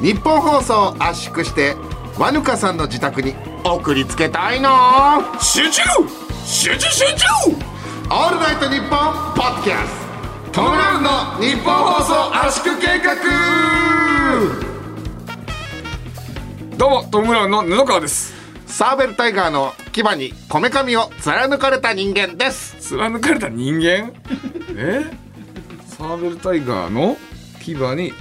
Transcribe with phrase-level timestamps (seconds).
[0.00, 1.76] 日本放送を圧縮して
[2.18, 3.34] わぬかさんの自宅に
[3.64, 4.70] 送りつけたいの。
[5.40, 5.82] 集中
[6.44, 7.26] 集中集中
[8.10, 8.88] オールナイトニッポン
[9.34, 10.00] ポッドキャス
[10.52, 11.10] トトム・ブラウンの
[11.40, 13.14] 日本放送圧縮計画
[16.76, 18.34] どうもトム・ブラウンの布川です
[18.66, 24.12] サーベルタイガーの牙にこめかみを貫かれた人間です貫かれた人間
[24.76, 25.04] え
[25.86, 27.16] サーベルタイガーの
[27.60, 28.12] 牙に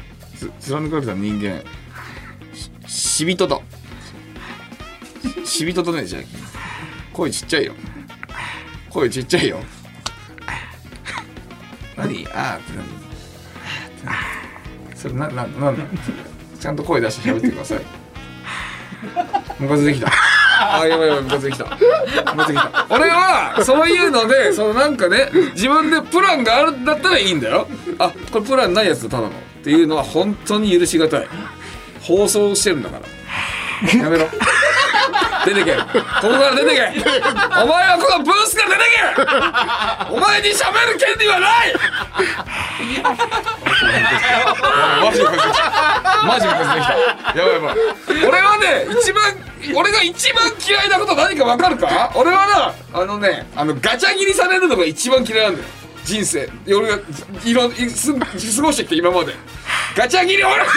[0.60, 1.64] 貫かれた人間
[2.54, 3.60] し死人だ
[5.46, 6.22] 死人とねじゃあ
[7.14, 7.74] 声ちっちゃいよ。
[8.90, 9.60] 声ちっちゃいよ。
[11.98, 12.26] 何？
[12.28, 12.72] あーって
[14.06, 15.84] 何それなななんだ？
[16.60, 17.82] ちゃんと声出して喋ってください。
[19.60, 20.10] ムカついてきた。
[20.82, 21.66] あやばいやばいムカついてきた。
[21.66, 21.72] ム
[22.38, 22.88] カついてきた。
[22.90, 27.68] 俺はそういうのでそのなんかね自分でプランがあるんだったらいいんだよ。
[27.98, 29.34] あこれプランないやつだただの。
[29.60, 31.28] っていうのは本当に許しがたい。
[32.02, 34.00] 放送してるんだから。
[34.04, 34.28] やめろ。
[35.46, 35.74] 出てけ。
[35.76, 36.82] ここから出てけ。
[37.64, 38.82] お前はこのブースから出て
[40.10, 40.16] け。
[40.16, 41.74] お前に喋る権利はない。
[45.02, 47.76] マジムカついてきたマジムカついてきたやばいやばい
[48.28, 49.24] 俺はね一番
[49.76, 55.68] 俺が一番嫌いなこと何か分かるか俺はなあのねあのガチャ切りされるのが一番嫌いなんだよ
[56.06, 56.50] 人生。
[56.68, 57.00] 俺が
[57.44, 58.26] いろいす過
[58.62, 59.34] ごしてきて今まで。
[59.96, 60.68] ガチャ切りほらお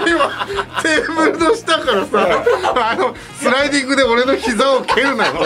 [0.00, 0.10] い。
[0.10, 0.46] 今
[0.82, 2.44] テーブルの下からさ
[2.90, 5.32] あのスライディングで俺の膝を蹴るなよ。
[5.34, 5.42] ほ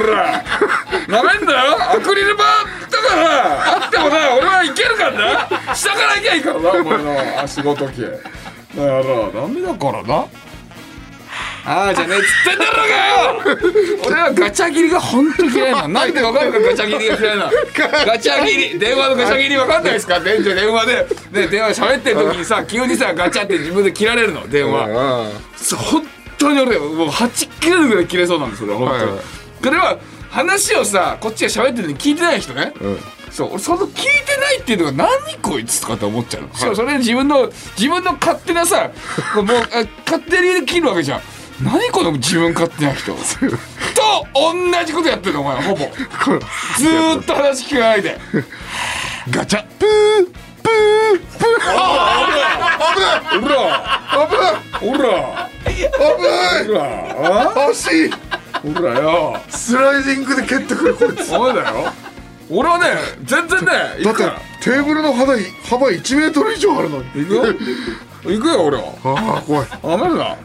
[0.00, 0.44] ら。
[1.08, 1.76] なめんだよ。
[1.92, 3.84] アクリル板だから。
[3.84, 5.74] あってもな俺はいけるからな。
[5.74, 8.00] 下から行きゃいいからなお前の足ごとき。
[8.02, 8.16] だか
[8.76, 10.26] らダメだからな
[11.64, 14.00] ああじゃねえっつってんだろうがよ！
[14.06, 15.88] 俺はガチャ切りが本当嫌いなの。
[15.94, 17.50] なんでわかるかガチャ切りが嫌いなの。
[18.06, 18.78] ガチャ切り。
[18.78, 20.18] 電話のガチャ切りわかんないですか？
[20.20, 21.06] 電話電話で。
[21.32, 24.88] ね電話喋ってる時にさ急にさガチャって自分で切られるの電話。
[25.56, 26.06] そう本
[26.38, 29.24] 当に俺もう8切れるぐらい切れそうなんですよ本当に、はいはい。
[29.64, 29.98] これは
[30.30, 32.72] 話をさこっちが喋ってるのに聞いてない人ね、ん。
[33.30, 35.08] そう俺その聞いてないっていうのが何
[35.40, 38.90] こいつとかって思っちゃうの、しかもそれで自分の自分の勝手なさ
[39.36, 41.20] もうあ勝手に切るわけじゃん
[41.64, 43.12] 何この自分勝手な人。
[43.12, 43.18] と
[44.34, 45.78] 同じことやってるのお前ほぼ。
[46.76, 48.18] ずーっと話聞かないで。
[49.30, 49.62] ガチャ。
[49.78, 51.58] プープープー。
[51.60, 51.70] 危
[52.36, 53.38] ない。
[53.40, 53.54] ほら
[54.80, 55.70] ほら危
[56.22, 56.66] ない。
[56.66, 56.78] ほら
[57.46, 58.16] あ足ほ
[58.82, 59.40] らよ。
[59.48, 61.32] スライディングで蹴ってくるこいつ。
[61.34, 61.92] お前だよ
[62.54, 62.86] 俺はね
[63.24, 63.66] 全然ね
[64.04, 64.22] だって
[64.62, 67.04] テーブルの幅幅1メートル以上あるのに。
[67.14, 67.44] 行くよ。
[68.24, 68.82] 行くよ俺は。
[69.04, 69.68] ああ怖い。
[69.82, 70.36] あめるな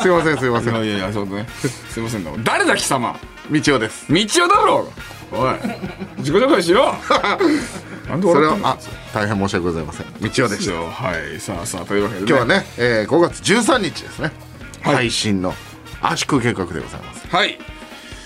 [0.00, 0.74] すいませんすいません。
[0.74, 1.46] いやいやいやそうね。
[1.90, 3.18] すいませんだ誰だ貴様？
[3.50, 4.12] 道夫です。
[4.12, 4.92] 道夫だろ。
[5.32, 5.54] おい。
[6.18, 6.94] 自己紹介しろ。
[8.08, 8.64] なんでそれ笑ったの？
[8.64, 8.78] はあ
[9.14, 10.06] 大変申し訳ございません。
[10.06, 10.72] 道夫でした。
[10.74, 11.40] はい。
[11.40, 14.30] さあさあというわけで、ね、今日はね、えー、5月13日ですね、
[14.82, 14.94] はい。
[14.96, 15.54] 配信の
[16.02, 17.26] 圧縮計画でございます。
[17.28, 17.58] はい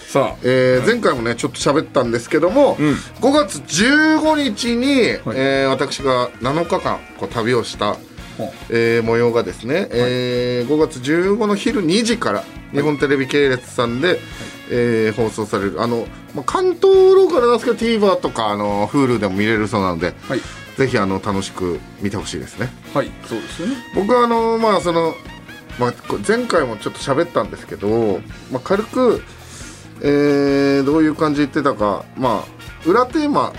[0.07, 0.37] さあ。
[0.43, 2.77] えー前回もねちょっと喋ったんですけども、ん。
[2.77, 5.01] 5月15日に、
[5.35, 7.97] えー私が7日間こう旅をした、
[8.71, 14.21] えー模様がですね、えー5月15の昼2時から日本テレビ系列さんで、
[14.71, 15.83] えー放送される。
[15.83, 20.41] あの、まあ、関東ローカルなんですけど TVer とかあの Hulu でも見れるそうなので、はい。
[20.77, 22.69] ぜひあの楽しく見てほしいですね。
[22.95, 23.11] はい。
[23.27, 23.77] そうですよね。
[23.95, 25.15] 僕はあのまあその、
[25.79, 28.21] まあ、こ前回もちょっと喋ったんですけど、
[28.53, 29.23] まあ、軽く、
[30.09, 32.05] えーどういう感じで言ってたか。
[32.17, 33.53] まあ裏テーマ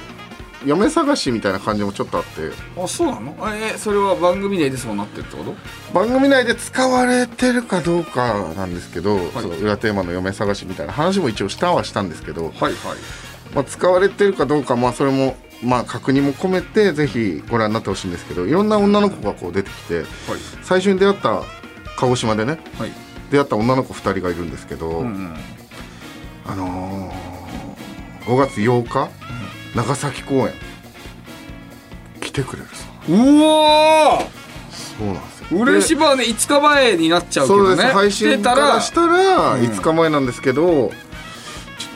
[0.65, 2.51] 嫁探しみたいな感じもちょっとあって。
[2.81, 3.35] あそうなの？
[3.53, 5.53] えーそれは番組内でそうなってるってこと？
[5.93, 9.19] 番組内で使われてるかどうかなんですけど、い。
[9.33, 12.73] その裏テーマの嫁探しみたいな話も一応したはしたんですけど、はいはい。
[13.53, 20.07] まあ、使われてるかどうかまあそれもまあ確認も込めてぜひご覧になってほしいんですけどいろんな女の子がこう出てきてはい。
[20.63, 21.41] 最初に出会った
[21.97, 22.91] 鹿児島でねはい。
[23.31, 25.35] 出会った女の子2人がいるんですけど、うんうん
[26.47, 29.09] あのー、5月8日、
[29.75, 30.53] 長崎公演
[32.21, 32.67] 来てくれる
[33.07, 34.19] そううわ
[34.71, 35.59] そうなんですよ。
[35.59, 36.23] ー嬉しばね。
[36.23, 37.87] 5日前になっちゃうけそうどねです。
[37.93, 39.61] 配信からしたらうん。
[39.61, 40.91] 5日前なんですけど、ちょっ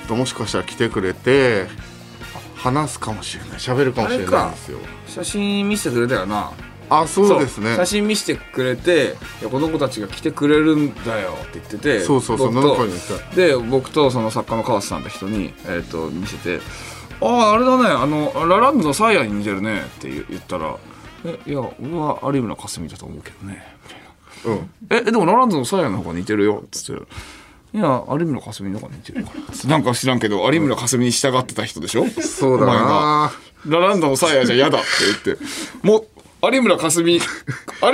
[0.08, 1.68] ともしかしたら来てくれて
[2.56, 3.58] 話すかもしれない。
[3.58, 4.80] 喋るかもしれないんですよ。
[5.08, 6.52] 写真見せてくれたよな
[6.94, 7.76] あそうですね。
[7.78, 13.36] 写真見せてくれていやこの子たちが来てくれるんだよって言っててそうそうそう中にいた。
[13.36, 16.60] で僕とその作家の川瀬さんって人に、えー、と見せて
[17.22, 20.76] 「あああれだねあのラランドのサーヤに似てるね」って言言ったら
[21.24, 24.12] 「えいや俺は有村架純だと思うけどね」みたいな。
[24.44, 27.02] うんえでもラランドのサーヤの方が似てるよ」っつって
[27.74, 32.06] 「いや有村架純の方が似てるから」なんか知らんけど有村架純に従ってた人でしょ？
[32.10, 32.74] そうだな。
[32.74, 33.32] が。
[33.68, 34.88] ラランドのサーヤじゃ嫌だって
[35.24, 35.44] 言って。
[35.84, 36.08] もう
[36.44, 37.22] 有村架純 有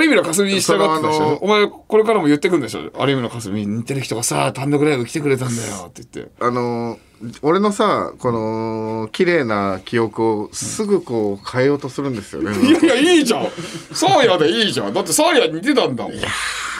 [0.08, 2.90] 村架純に従ってたでしお前これからも言ってくんでしょ？
[3.06, 6.32] 有村架純に似てる人がさ単独ライブ来てくれたんだよって言って。
[6.40, 6.98] あのー
[7.42, 13.48] 俺のさこの綺麗な記憶をすぐこう変えようとするんですよね、いやいやいいじゃん。
[13.92, 14.94] サーヤでいいじゃん。
[14.94, 16.12] だってサーヤ似てたんだもん。
[16.14, 16.28] いや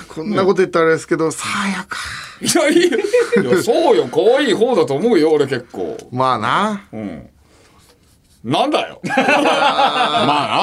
[0.06, 1.98] こんなこと言ったらあれですけどさあやか。
[2.40, 3.50] いやいい。
[3.52, 5.96] やそうよ可愛い方だと思うよ俺結構。
[6.12, 6.82] まあな。
[6.92, 7.28] うん
[8.44, 9.00] なんだよ。
[9.06, 9.14] ま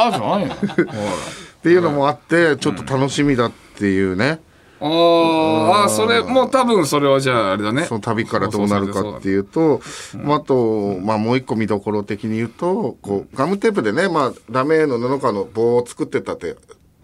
[0.08, 4.40] あなじゃないよっていうのもあってちょっと楽しみだっていうね、
[4.80, 7.86] あーあーそれもう多分それはじゃああれだね。
[7.86, 9.82] その旅からどうなるかっていうと、
[10.16, 16.56] まあ、あと、まあ、もう一個見どころ的に言うとこうガムテープでね、まあ、ダメの布川の棒を作ってたって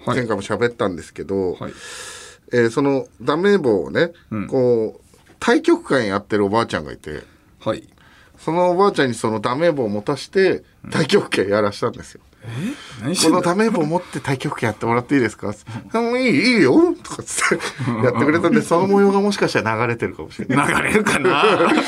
[0.06, 0.18] はい。
[0.18, 1.74] 前回も喋ったんですけど、はい。
[2.54, 4.12] えーそのダメ棒をね、
[4.50, 5.02] こう
[5.40, 7.24] 太極拳やってるおばあちゃんがいて
[7.60, 7.88] はい
[8.44, 12.22] そのおばあちゃんにそのダメ棒を持たして太極拳やらしたんですよ。
[13.24, 15.54] このダメ棒持って太極拳やってもらっていいですか？
[15.94, 16.96] あもういい、いいよ。
[17.04, 17.64] とかつって
[18.04, 20.76] やってくれたんで、その模様がもしかしたら流れてるかもしれない。
[20.76, 21.44] 流れるかな？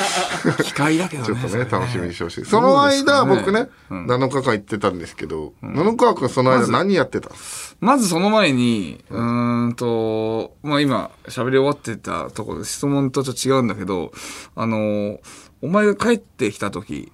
[0.64, 2.46] 機械だけどねちょっとね、楽しみにしてほしい。
[2.46, 3.36] その間、ね。
[3.36, 7.32] 僕ね、7日間行ってたんですけど、布川君その間何やってた
[7.80, 14.12] まずその前に、うーんと、まあ今、喋り終わってたところで質問とちょっと違うんだけど、
[14.56, 15.18] あの、
[15.64, 17.10] お前が帰ってきた時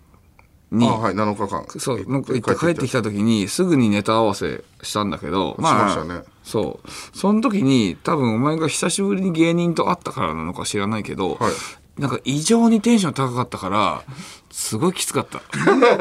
[0.71, 1.79] に、あはい、7日間。
[1.79, 7.17] そう、帰ってきた時に、すぐにネタ合わせしたんだけど、しましたねそう。
[7.17, 11.51] その時に、多分お前が久しぶりに芸人と会ったからなのか知らないけど、はい
[11.99, 14.03] なんか異常にテンション高かったから、
[14.49, 15.41] すごいきつかった。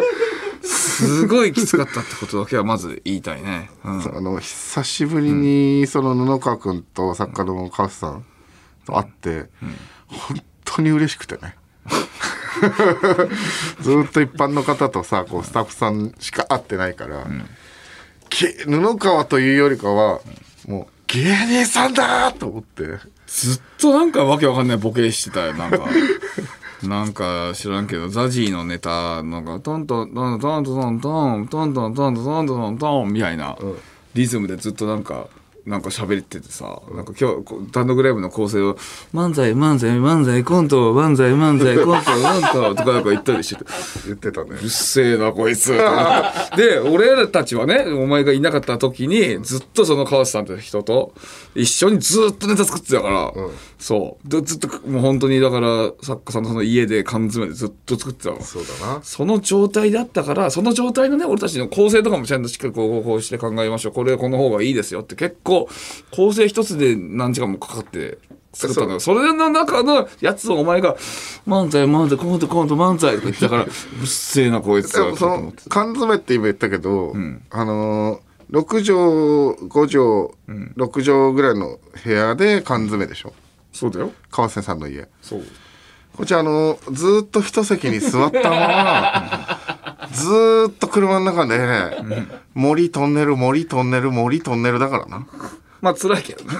[0.62, 3.69] すごいきつかったってことだけはまず言いたいね。
[3.85, 4.17] うん。
[4.17, 8.25] あの、久しぶりに、その布川君と作家の川瀬さん
[8.87, 9.50] と会って、
[10.06, 11.56] 本当に嬉しくてね。
[13.81, 17.49] ずっと一般の方とさこうスタッフさんしか会ってないから、うん、
[18.82, 20.20] 布川というよりかは、
[20.67, 22.85] もう芸人さんだと思って。
[23.26, 25.87] ずっとなんかわけわかんないボケしてたよなんか。
[26.82, 33.56] なんか知らんけど、ザジーのネタ、なんか、トントン、トントントントン、トントントントントントントンみたいな、
[34.14, 35.26] リズムでずっとなんか、
[35.66, 38.76] なんか喋っててさ、なんか今日単独ライブの構成を、
[39.12, 43.70] 漫才漫才漫才コント漫才漫才コントコントとかなんか言ったりしてて、
[44.06, 44.50] 言ってたね。
[44.62, 45.72] うっせえなこいつ
[46.56, 51.12] で俺らたちはねお前がいなかった時にずっとその川瀬さんって人と
[51.55, 53.32] 一緒にずっとネタ作ってたから、
[53.78, 54.28] そう。
[54.28, 58.40] でずっともう本当にだから作家さんのその家で缶詰でずっと作ってたの。
[58.40, 59.00] そうだな。
[59.02, 63.93] その状態だったからその状態のね俺たちの構成とかもちゃんとしっかりこうこうして考えましょう。
[63.93, 65.57] これこの方がいいですよって結構
[66.14, 68.19] 構成一つで何時間もかかって
[68.52, 70.96] 作ったんだよそれの中のやつをお前が
[71.46, 73.70] 「漫才漫才コントコント漫才」とか言ってたから うっ
[74.06, 77.14] せえなこいつでもその缶詰って今言ったけど、
[77.50, 83.32] あのー、6畳5畳、6畳ぐらいの部屋で缶詰でしょ？
[83.72, 84.11] そうだよ。
[84.31, 85.06] 川瀬さんの家。
[85.22, 85.43] そう。
[86.16, 89.57] こっちあのーずーっと一席に座ったまま
[90.12, 91.93] ずーっと車の中で、
[92.55, 95.26] 森トンネル森トンネル森トンネルだからな。
[95.81, 96.50] まあ辛いけどね。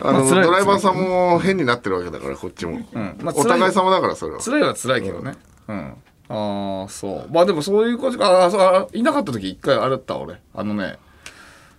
[0.00, 2.86] あの、まあドライバーさんも変になってるわけだからこっちも、ん。
[3.20, 4.40] まあお互い様だからそれは。
[4.40, 5.34] 辛いは辛いけどね。
[5.68, 5.94] うん、
[6.28, 7.32] ああそう。
[7.32, 8.46] まあでもそういうことか。
[8.46, 10.40] あそうあいなかった時一回あれだった俺。
[10.54, 10.98] あのね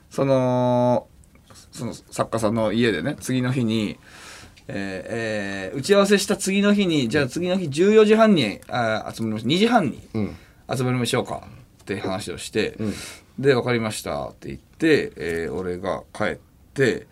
[0.09, 1.07] その
[1.71, 3.99] その作家さんの家でね次の日に
[4.69, 10.35] えーえー打ち合わせした次の日にじゃあ次の日14時半にあー集まりましょう2時半にうん。
[10.75, 11.47] 集まりましょうか。
[11.81, 12.77] って話をして、
[13.39, 14.27] で分かりました。
[14.27, 16.37] って言って、えー俺が帰っ
[16.73, 17.07] て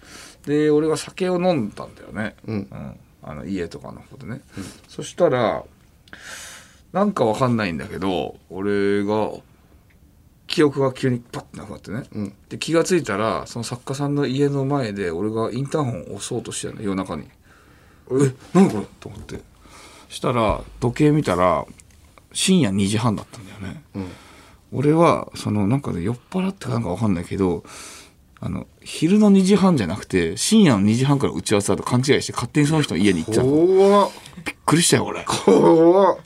[0.46, 2.68] で俺が酒を飲んだんだよね、うん。
[3.24, 4.42] あの家とかの方でね、
[4.90, 5.64] そしたら
[6.92, 9.32] なんか分かんないんだけど俺が
[10.48, 12.34] 記憶が急にパッてなくなってね、うん。
[12.50, 17.24] で気が付いたらその作家さんの家の前で俺がインターホンを押そうとしてるの夜中に
[18.12, 19.42] 「え何これ?」と思って。
[20.10, 21.66] したら時計見たら
[22.32, 23.82] 深夜2時半だったんだよね、
[24.72, 27.64] 俺はそのなんかね酔っ払ってかなんか分かんないけど
[28.40, 35.26] あの昼の2時半じゃなくて深夜の2時半から打ち合わせだと勘違いして勝手にその人の家に行っちゃったびっくりしたよ俺。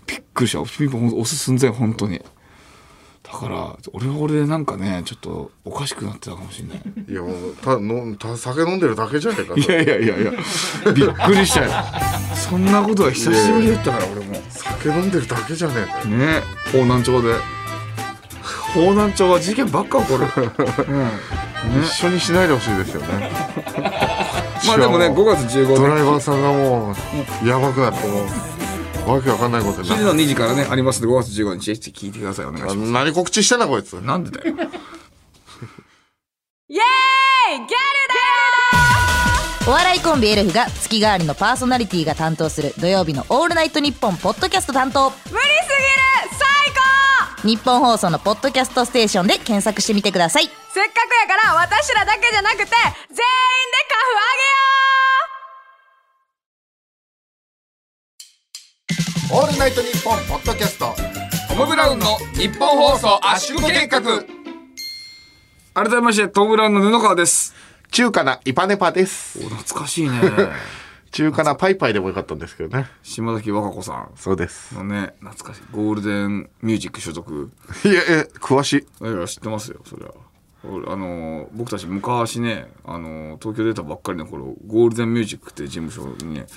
[0.05, 0.63] びっくりした。
[0.63, 2.21] ピンポン押す寸前本当に
[3.31, 6.81] だから俺は俺でなんかねちょっとおかしくなってたかもしれない。
[7.07, 10.31] いやもうたのた酒飲んでるだけじゃねえかいやいやいやいや
[10.93, 11.71] びっくりしたよ。
[12.33, 14.35] そんなことは久しぶりだったから俺も。
[14.49, 16.17] 酒飲んでるだけじゃねえかよ。
[16.17, 17.35] ね方南町で。
[18.73, 20.25] 方南町は事件ばっか起こる、
[21.75, 21.83] うん。
[21.83, 23.31] 一緒にしないでほしいですよね。
[24.65, 25.75] まあでもね5月15日。
[25.75, 26.95] ドライバーさんがも
[27.43, 28.27] うやばくなってもう
[29.13, 31.65] わけわかんないことにな7時の2時からねありますんで5月15日。
[31.65, 32.45] ぜひ聞いてください。
[32.45, 32.91] お願いしるます。
[32.91, 33.93] 何告知してんだこいつ。
[33.93, 34.55] なんでだよ。
[36.71, 37.77] イエーイギャルだよ
[39.67, 45.09] お笑いコンビエルフが月替わりのパーソナリティが担当する土曜日の「オールナイトニッポン」ポッドキャスト担当。
[45.09, 45.41] 無理すぎる
[46.37, 46.73] 最
[47.43, 47.47] 高！
[47.47, 50.43] 日本放送のポッドキャストステーションで検索してみてください。
[50.45, 53.19] せっかくやから私らだけじゃなくて全員でカフ
[59.31, 60.95] オールナイトニッポンポッドキャスト
[61.47, 64.01] トム・ブラウンの日本放送圧縮計画。
[65.73, 67.53] 改めましてトム・ブラウンの布川です。
[67.91, 69.39] 中華なイパネパです。
[69.45, 70.19] お懐かしいね。
[71.11, 72.87] 中華なパイパイでもよかったんですけどね。
[73.03, 74.09] 島崎和歌子さん。
[74.15, 74.73] そうです。
[74.75, 75.61] のね懐かしい。
[75.71, 77.51] ゴールデンミュージック所属。
[77.85, 79.05] いやえ詳しい。
[79.05, 80.09] いや知ってますよそりゃ。
[80.63, 86.47] 俺あのー僕たち昔ね、あのー東京出たばっかりの頃ゴールデンミュージックって事務所にね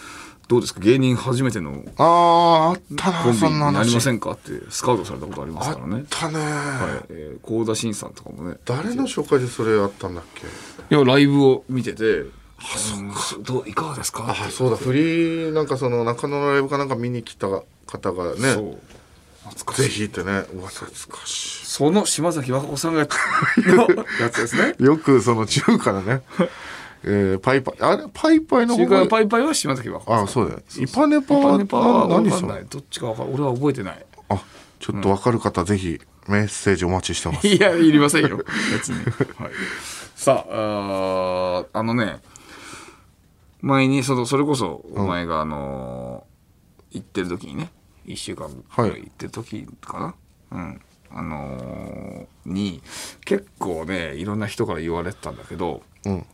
[0.53, 0.81] どうですか？
[0.81, 3.71] 芸人初めてのあーあったなコンビそんな話。
[3.73, 4.33] になりませんか？
[4.33, 6.03] ってスカウトされたことありますあからね。
[6.03, 8.57] ったね、はい、えー、高田真さんとかもね。
[8.67, 10.47] 誰の紹介でそれあったんだっけ？
[10.95, 12.25] いやライブを見てて
[12.59, 12.97] あそ
[13.39, 14.27] うどういかがですか？
[14.29, 14.77] あそうだ。
[14.77, 17.49] フリーなんかその中野のライブかなんか見に来た
[17.87, 18.77] 方がそねう。
[19.49, 19.83] 懐かしい。
[19.85, 20.45] ぜひってね。
[20.55, 23.17] うわ懐かしその島崎和歌子さんがやった
[23.75, 23.89] の。
[24.21, 24.75] やつですね。
[24.79, 26.21] いよくその中華のね
[27.05, 30.61] えー、パイパイあれパイパイの方がパイパイは島崎和歌あそうだよ。
[30.79, 32.65] イパネパパはネパはんない。
[32.69, 34.07] どっちか分かる俺は覚えてない。
[34.29, 34.43] あ
[34.79, 37.47] ちょっとわかる方、ぜひメッセージお待ちしてます。
[37.49, 38.39] いや、いりませんよ。
[38.73, 38.97] 別に。
[39.05, 39.53] はい。
[40.15, 42.21] さあ、あーあのね、
[43.61, 46.33] 前に、その、それこそ、お前が、あのー
[46.95, 47.71] 行ってる時にね、
[48.05, 49.01] 一週間ぐらい。
[49.01, 50.15] 行ってる時かな？
[50.59, 50.81] うん。
[51.11, 52.83] あのーに、
[53.25, 56.27] 結構ね、いろんな人から言われてたんだけど、うん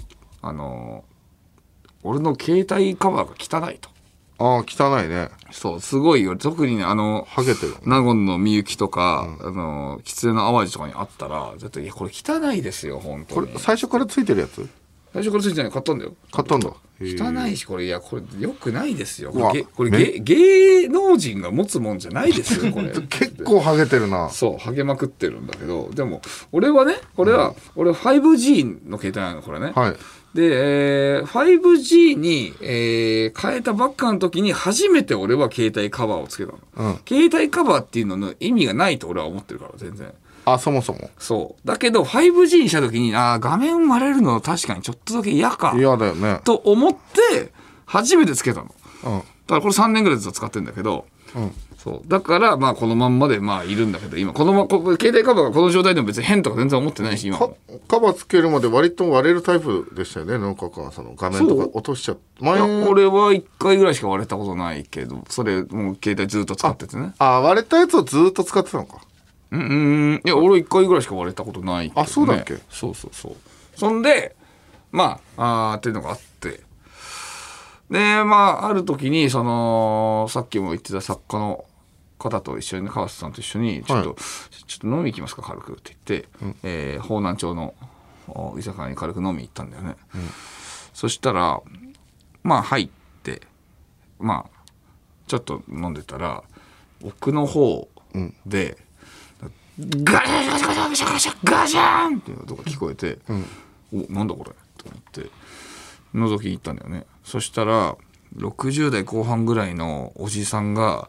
[0.49, 1.19] あのー
[2.05, 3.91] 俺の携帯カバーが汚いと。
[4.39, 6.37] ああ汚いねそう、すごいよ。
[6.37, 13.49] 特にね、あの、ハゲてる納言のみゆきとか、あの、狐の淡路とかにあったら、絶対、いや、これ汚いですよ、本当に。
[13.49, 14.69] これ最初からついてるやつ？
[15.13, 16.15] 最初からついてない買ったんだよ。
[16.31, 16.69] 買ったんだ
[17.01, 19.33] 汚いし、これ、いや、これ、よくないですよ。
[19.33, 20.21] これ、げこれねげ
[20.83, 22.91] 芸能人が持つもんじゃないですよ、これ。
[23.11, 26.21] 結構ハゲてるなそう、ハゲまくってるんだけど、でも、
[26.53, 29.73] 俺はね、これは、俺 5G の携帯なの、これね。
[29.75, 29.97] はい
[30.35, 36.59] で、えー 5G に、えー変えたばっかの時に初めて俺は携帯カバーをつけたの。
[36.77, 40.13] うん携帯カバーっていうのの意味がないと俺は思ってるから、全然。
[40.45, 41.67] あそもそもそう。
[41.67, 45.75] だけど、5G にした時に、あー画面割れるの確かにちょっとだけ嫌か。
[45.77, 47.53] 嫌だよねと思って、
[47.87, 48.75] 初めてつけたの。
[49.05, 51.07] うんだからこれ3年ぐらいずっと使ってるんだけど、
[51.37, 52.09] うんそう。
[52.09, 57.39] だから、まあ、このまんまで、まあ、いるんだけど、今、このま、こ携帯カバーがこの状態でも別に変とか全然思ってないし、今。
[57.39, 57.47] カ
[58.01, 67.15] バーつけるまで割と割れるタイプでしたよねなんかかその画面とか落としちゃって前俺は1回ぐらいしか割れたことないけど、それ、もう携帯ずっと使っててね。
[67.19, 69.01] あ割れたやつをずっと使ってたのか
[69.53, 71.93] うん、うん、いや、俺1回ぐらいしか割れたことないね。
[71.95, 72.55] あそうだっけ？
[72.71, 73.37] そうそうそう。
[73.77, 74.35] そんで、
[74.91, 76.67] まあ、あーっていうのがあって。
[77.91, 81.65] で、まあ、ある時に、その、さっきも言ってた作家の
[82.19, 84.15] 方と一緒にね、川瀬さんと一緒に、ちょっと、は
[84.67, 86.29] ちょっと飲み行きますか、軽くって言って、
[86.63, 87.75] えー方南町の
[88.29, 89.97] お居酒屋に軽く飲み行ったんだよね。
[90.93, 91.61] そしたら、
[92.43, 92.89] まあ入っ
[93.23, 93.43] て、
[94.19, 94.71] まあ、
[95.27, 96.43] ちょっと飲んでたら、
[97.03, 97.89] 奥の方
[98.45, 98.77] で、
[99.81, 103.19] ガシャガシャガシャガシャガシャンっていう音が聞こえて、
[103.93, 104.51] おなんだこれ？
[104.77, 105.31] と思って
[106.15, 107.97] 覗きに行ったんだよねそしたら
[108.37, 111.09] 60代後半ぐらいのおじさんが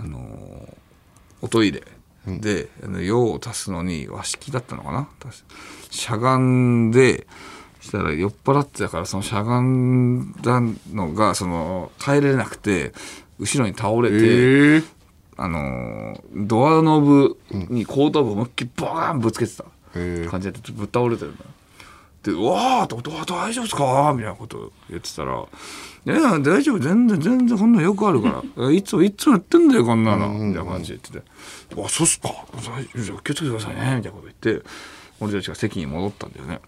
[0.00, 0.74] あのー
[1.42, 1.82] おトイレ
[2.26, 5.08] で、あの用を足すのに和式だったのかな？
[5.90, 7.26] しゃがんで
[7.80, 12.92] したら酔っ払ってたからそのしゃがんだのがその耐えれなくて
[13.40, 14.82] 後ろに倒れて、ええ
[15.36, 19.64] あのードアノブに後頭部を思いっきりバーンぶつけてた
[20.30, 21.36] 感じでぶっ倒れてるの
[22.30, 25.34] よで「うわーと思って大丈夫ですか?」みたいなこと言ってたら
[26.04, 31.30] 「いや大丈夫全然全然こんなんよくあるから いつもいつもやってんだよこんなの」みたいな感じで言って
[31.76, 32.28] て「あそうっすか。
[32.54, 34.64] 大丈夫じゃあ気をつけてくださいね」みたいなこと言って
[35.20, 36.60] 俺たちが席に戻ったんだよね、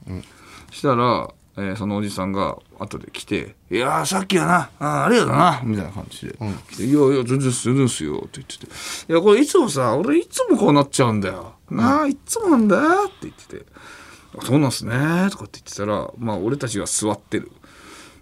[0.70, 6.36] したら、えーそのおじさんが後で来て「いやーさっきはなあーありがとうな」みたいな感じで、
[6.70, 8.66] 来ていやいや全然全然っすよ」って言ってて
[9.08, 11.54] 「いやこれいつもさ俺いつもこうなっちゃうんだよ。
[11.70, 13.66] なあいつもなんだよ」って言ってて
[14.42, 14.92] 「そうなんすね」
[15.30, 17.50] とかって言ってたらまあ俺たちが座ってる、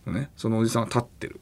[0.06, 1.40] ね、そのおじさんが立ってる。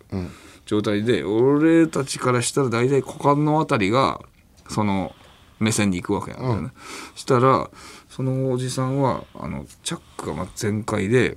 [0.66, 4.20] 状態で、俺たちからしたら大体股間のあたりが
[4.68, 5.12] その
[5.58, 6.70] 目線に行くわけなんだよね、
[7.16, 7.68] したら
[8.08, 11.36] そのおじさんはあのチャックがまあ全開で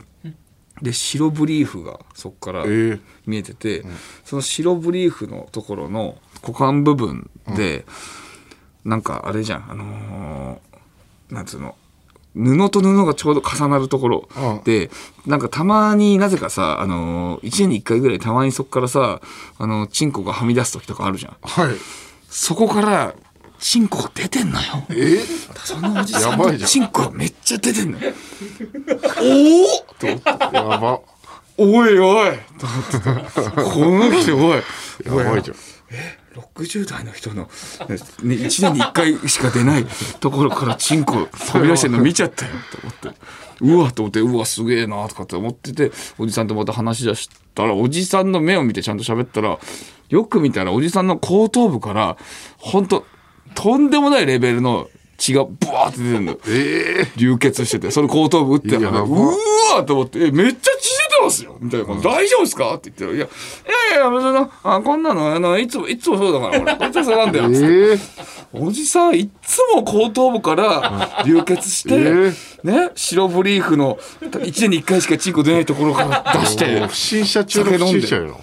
[0.83, 2.99] で白ブリーフがそこからええ。
[3.25, 3.83] 見えてて、
[4.23, 7.85] その白ブリーフのところの股間部分で、
[8.83, 11.75] なんかあれじゃんあのーなんつうの
[12.35, 14.89] 布と布がちょうど重なるところうんで、
[15.25, 19.21] なんかたまになぜかさ、あのー、1年に1回ぐらいたまにそこからさ、
[19.57, 21.37] あの、チンコがはみ出す時とかあるじゃん。
[21.41, 21.75] はい
[22.29, 23.13] そこから、
[23.59, 24.83] チンコが出てんのよ。
[24.89, 25.19] え？
[25.63, 28.11] そのおじさんやばいじゃんのチンコがめっちゃ出てんのよ。
[29.21, 30.17] おおとや
[30.79, 30.99] ば
[31.57, 32.37] おいおい。
[33.55, 34.63] この人おい。
[35.05, 35.57] やばいじゃん
[36.33, 37.49] 60代の人の、ね、
[38.21, 39.85] 1年に1回しか出ない
[40.19, 43.43] ところからチンコ飛び出してるの見ちゃったよと思って。
[43.61, 49.57] うわと思ってうわすげえなとかって思ってておじさんとまた話し出したらおじさんの目を見てちゃんと喋ったら
[50.09, 52.17] よく見たらおじさんの後頭部から
[52.57, 53.05] 本当
[53.55, 56.37] とんでもないレベルの血がブワーって出てるの。
[56.47, 58.99] え流血しててその後頭部打ってたからやば。
[59.01, 63.29] うわーと思って「えめっちゃ血ますよ」みたいな「大丈夫ですか?」って言ったら「いやい
[63.91, 68.43] やいや別にあこんなのあのいつもいつもそうだから俺いつもそうなんだよ」 えつってえ。
[68.55, 78.41] おじさんいっつも後頭部から流血して、えね白ブリーフの1年に1回しかチンコ出ないところから出して不審者中の不審者よ。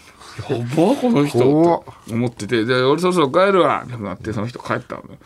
[0.48, 1.38] やばこの人。
[1.38, 1.82] 怖っ。
[1.82, 2.64] って思ってて。
[2.64, 3.82] で俺そろそろ帰るわ。
[3.84, 5.02] みたいになってその人帰ったの。
[5.02, 5.18] ね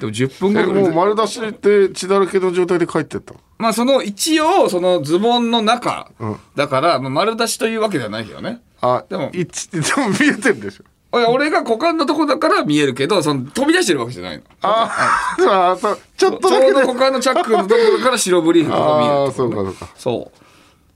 [0.00, 3.40] でも10分え後ぐらいもう丸出しで血だらけの状態で帰ってったの？
[3.58, 6.10] まあその一応そのズボンの中、
[6.56, 8.62] だから、まあ、丸出しというわけではないけどね。
[8.80, 10.84] あでも一でも見えてるでしょ。
[11.12, 14.44] 俺が股間のとこだから見えるけどその飛び出してるわけじゃないの。
[14.62, 15.76] ああ
[16.16, 19.88] ちょっとちょうど股間のチャックのところから白ブリーフが見えるああそうかそうか。
[19.96, 20.38] そう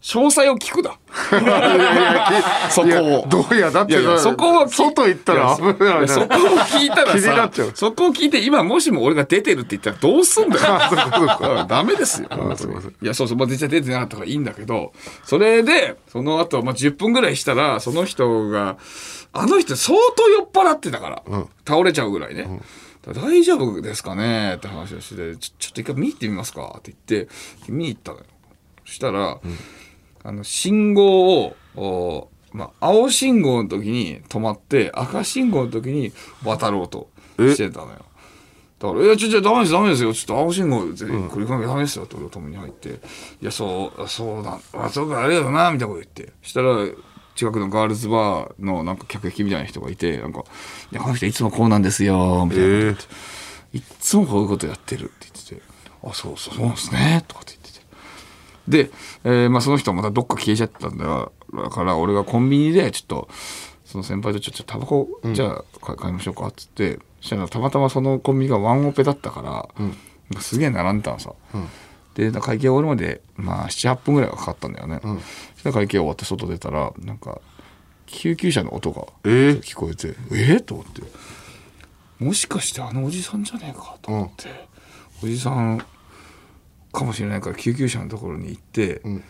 [0.05, 0.99] 詳細を聞くだ
[2.69, 2.89] そこ
[3.21, 3.27] を。
[3.27, 10.63] どうやだってそこをき外行ったら危ないそこを聞いたらさそこを聞いて今もしも俺が出てるって言ったらどうすんだよ。
[11.63, 12.29] うんダメですよ。
[13.01, 14.93] いやそうそう、まあ、実際出てなかったからいいんだけど
[15.25, 18.77] それでその後、まあ10分ぐらいしたらその人が
[19.33, 21.23] あの人相当酔っ払ってたから、
[21.67, 22.61] 倒れちゃうぐらいね、
[23.07, 27.33] 大丈夫ですかねって話をしてちょちょっと一回見に行ってみますかって言って
[27.69, 28.25] 見に行ったのよ。
[28.85, 29.40] そしたら、
[30.25, 36.13] あの信号をおまあ、青信号の時に止まって赤信号の時に
[36.45, 38.05] 渡ろうとしてたのよ。
[38.79, 40.15] だから「いやちょちょダメですダメですよ。
[40.15, 43.01] ちょっと青信号ぜひ繰り返しダメですよ」って俺ともに入って
[43.43, 44.61] 「いやそうそうだ。
[44.73, 46.33] あそうかありがとうな」みたいなこと言って。
[46.43, 46.87] したら
[47.35, 50.45] 近くのガールズバーのなんか客引きみたいな人がいてなんか
[50.93, 53.05] 「いやこの人いつもこうなんですよ」みたいなこと言って、
[53.79, 55.63] いっつもこういうことやってるって言ってて
[56.05, 57.63] 「あそうそうそうですね」とかって言ってて。
[58.68, 58.90] で、
[59.24, 63.29] えーまあ、その人はまたどっか消えちゃったんだよだから俺がコンビニでちょっと
[63.85, 69.92] その先輩とちょっとタバコじゃあ買いましょうかっつってそしたらたまたまそのコンビニがワンオペだったから、なん
[70.35, 71.33] かすげえ並んでたのさ、
[72.14, 75.00] で会計終わるまでまあ78分ぐらいはかかったんだよね、
[75.55, 77.40] そしたら会計終わって外出たらなんか
[78.07, 79.62] 救急車の音がえー？
[79.62, 81.03] 聞こえてえー、と思って。
[82.18, 84.48] もしかしてあのおじさんじゃねえかと思って、
[85.22, 85.85] おじさん
[86.94, 89.22] かもしれないから救急車のところに行って、ん。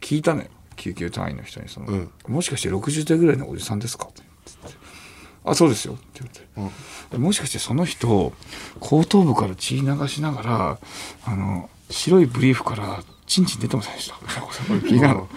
[0.00, 0.48] 聞いたのよ。
[0.76, 4.22] 救急隊員の人にその、うんもしかして60代ぐらいのおじさんですか?」って
[4.62, 4.78] 言って
[5.42, 6.20] 「あそうですよ」って
[6.54, 6.68] 言っ
[7.10, 8.32] て、もしかしてその人
[8.80, 10.78] 後頭部から血流しながら
[11.24, 14.16] あの白いブリーフからチンチン出てませんでした？
[14.86, 15.28] 聞 いたの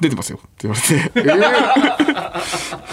[0.00, 0.38] 出てますよ。
[0.38, 1.12] って言われて。
[1.14, 2.82] えー、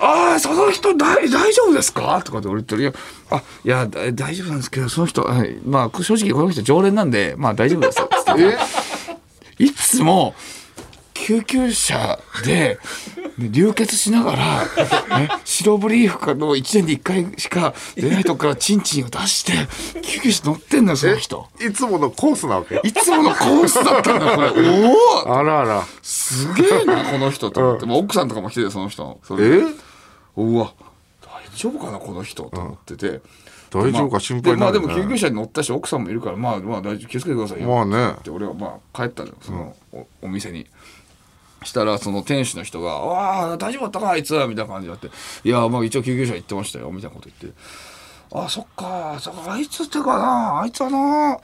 [0.00, 2.92] ああその人大大丈夫ですか?」とかって俺言ったら「いや
[3.30, 8.42] あいやだ大丈夫なんですけどその人、はい、まあ正直この人常連なんでまあ大丈夫です」つって。
[8.42, 8.58] え？
[9.58, 10.34] いつも
[11.26, 12.78] 救急車で
[13.36, 19.52] ね流血しながら、ね、白ブリーフかの1年で1回しか出ないとこからチンチンを出して
[20.02, 21.48] 救急車乗ってんのよその人。
[21.60, 22.80] いつものコースなわけ？
[22.84, 24.50] いつものコースだったんだこれ。
[25.26, 25.82] おおあらあら。
[26.00, 29.18] すげえなこの人と思って、まあ奥さんとかも来ててその人。
[29.24, 29.56] それで。
[29.56, 29.60] え？
[30.36, 30.72] うわ
[31.22, 33.20] 大丈夫かなこの人と思ってて、
[33.72, 34.58] 大丈夫か心配ね。
[34.58, 37.68] でまあでも救急車に乗ったし奥さんもいるからまあまあ大丈夫気をつけてくださいよ。
[37.68, 38.14] まあね。
[38.20, 40.66] って俺はまあ帰ったのよその、おお店に
[41.66, 45.08] したらその店主の人が「ああ大丈夫だったかあいつ」みたいな感じになって
[45.44, 47.58] 「いやまあ一応救急車行ってましたよ」みたいなこと言って
[48.32, 51.38] 「あそっかそっかあいつってかなあいつはな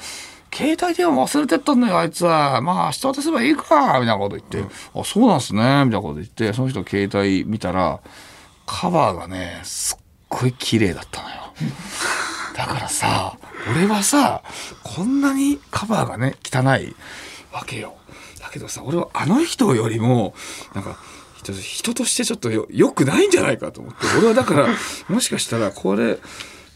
[0.55, 2.61] 携帯電話忘れてったんだよあいつは。
[2.61, 3.65] まあ明日渡せばいいか」
[4.01, 6.53] みたいなこと言って「あそうなんすね」みたいなこと言って。
[6.53, 8.01] その人携帯見たら
[8.67, 11.37] カバーがねすっごい綺麗だったのよ。
[12.57, 13.37] だからさ
[13.71, 14.43] 俺はさ
[14.83, 16.95] こんなにカバーがね汚い
[17.53, 17.95] わけよ。
[17.97, 18.02] だ
[18.53, 20.35] けどさ俺はあの人よりも
[20.75, 20.97] なんか
[21.37, 24.69] 人人としてちょっとよよくないんじゃないかと思って俺はだから
[25.09, 26.19] もしかしたらこれ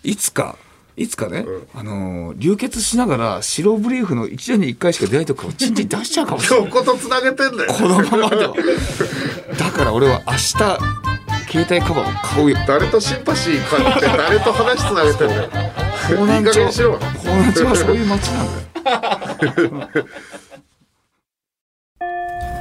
[0.03, 0.57] いつか
[0.97, 6.71] いつかね、あのー流血しながら白ブリーフの1年に1回しか出ないとこをチンチン出しちゃうかもしれない。
[6.71, 7.73] ことつなげてんだよ。
[7.75, 8.55] このままでは。
[9.59, 10.79] だから俺は明日携
[11.71, 12.57] 帯カバーを買うよ。
[12.67, 15.51] 誰とシンパシー感じて誰と話つなげてんだよ。
[16.09, 16.83] 方南町はそ
[17.93, 19.89] ういう街なんだよ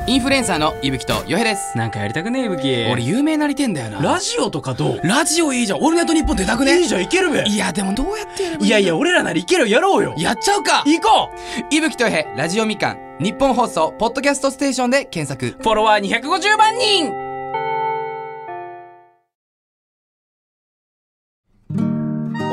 [0.07, 1.75] インフルエンサーのいぶきとよへです。
[1.75, 2.61] なんかやりたくねえ、ぶき。
[2.91, 4.01] 俺有名なりてんだよな。
[4.03, 4.99] ラジオとかどう？
[5.03, 5.79] ラジオいいじゃん。
[5.79, 7.43] オールナイトニッポン出たくねいいじゃん、いけるべ。
[7.47, 10.13] いやでもどうやってやればいいいやいや、俺らならいけるやろうよ。
[10.15, 10.83] やっちゃうか。
[10.85, 11.31] 行こ
[11.71, 15.57] いぶきとよへラジオみかん日本放送ポッドキャストステーションで検索。
[15.59, 17.11] うフォロワー250万人。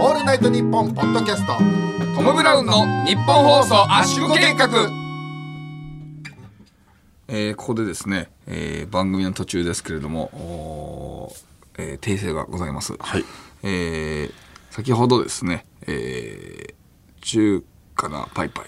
[0.01, 1.53] オールナイトニッポンポッドキャスト
[2.17, 4.69] トム・ブラウンの日本放送圧縮計画
[7.35, 11.33] えー、ここでですね、えー、番組の途中ですけれども、
[11.79, 12.95] えー、訂正がございます。
[12.99, 13.25] はい。
[13.63, 14.33] えー、
[14.71, 16.75] 先ほどですね、えー、
[17.23, 17.65] 中
[17.95, 18.67] 華なパイパイ、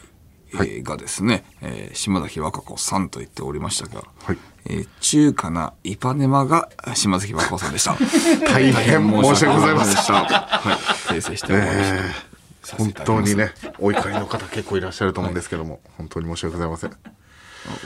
[0.54, 4.38] えーがですね、えー、島崎和歌子さんと言っておりましたが、はい。
[4.64, 7.98] えー、中華なイパネマが島崎和歌子さんでした。
[8.50, 9.94] 大変申し訳ございません。
[9.94, 12.34] でしたはい、訂正しておりました。
[12.64, 17.13] させ本当にねお怒りの方結構いらっしゃると思うんですけども、本当に申し訳ございません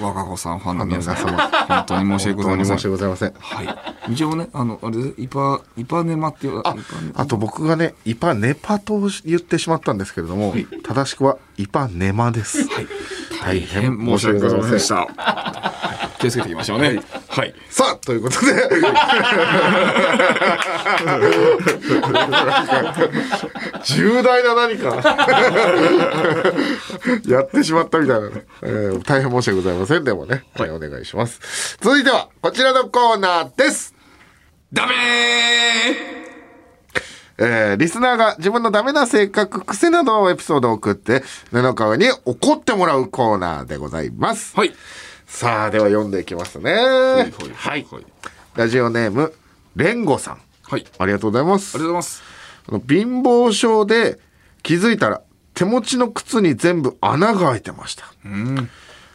[0.01, 1.15] 和歌子さんファンの皆様
[1.69, 2.77] 本当に申し訳ございません。
[2.77, 2.87] 本当に申し。
[2.87, 3.09] 訳ござい。
[3.09, 3.63] ませんは
[4.09, 4.13] い。
[4.13, 6.75] 一応ね、あの、あれ、イパ、イパネマっていう、あ
[7.15, 12.67] あと僕がねイパネパと言ってしまったんですけれども、正しくはイパネマです、
[13.43, 15.68] 大変申し訳ございませんでした
[16.19, 17.01] 気をつけていきましょうね。
[17.29, 17.55] はい。
[17.71, 18.53] さあということで。
[23.85, 24.97] 重大な何か。
[27.27, 30.05] やってしまったみたいなね、えー大変申し訳ございません。
[30.05, 31.79] でもね、はい、お願いします。
[31.81, 33.95] 続いてはこちらのコーナーです。
[34.73, 34.95] ダメ
[37.41, 44.57] えーリスナーが自分のダメな性格、癖などをエピソードを送って、布川に怒ってもらうコーナーでございます。
[44.57, 44.75] はい。
[45.29, 46.73] さあ、では読んでいきますね。
[46.73, 47.33] はい。
[47.55, 47.87] はい。
[47.89, 48.07] はい。
[48.57, 49.33] ラジオネーム、
[49.77, 50.41] レンゴさん。
[50.63, 50.87] はい。
[50.99, 51.77] ありがとうございます。
[51.77, 52.89] ありがとうございます。
[52.89, 54.19] 貧乏症で
[54.63, 55.23] 気づいたら
[55.55, 58.05] 手持ちの靴に全部穴が開いてました。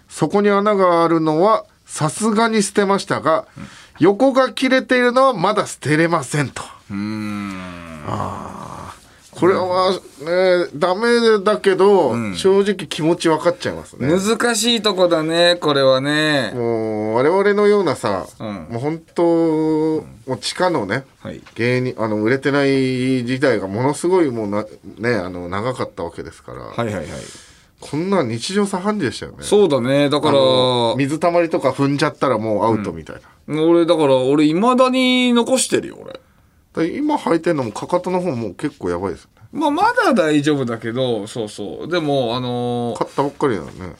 [0.08, 3.48] そこに穴があるのはさすがに捨てましたが、
[4.00, 6.62] 横が切れているのはまだ捨てれませんと。
[8.06, 8.73] あー
[9.36, 9.92] これは
[10.22, 14.08] ね、ダメだけど、正直気持ち分かっちゃいますね。
[14.08, 16.52] 難しいとこだね、これはね。
[16.54, 24.66] もう我々のようなさ、うんもう本当、もう地下のね、はい芸人あの売れてない時代がものすごいもうな
[24.98, 27.06] ねあの長かったわけですから、はいはいはい。
[27.80, 29.40] こんなん日常茶飯事でしたよね。
[29.42, 30.10] そうだね。
[30.10, 33.16] だかあら、の水たまりとか踏んじゃったらもうアウトみたい
[33.48, 33.62] な。
[33.62, 36.18] 俺、だから、俺、未だに残してるよ、俺。
[36.76, 39.48] で今履いてんのもかかとの方もう結構やばいですよね。
[39.52, 41.88] まあ、まだ大丈夫だけど、そうそう。
[41.88, 43.96] でも、あのー買ったばっかりだよね。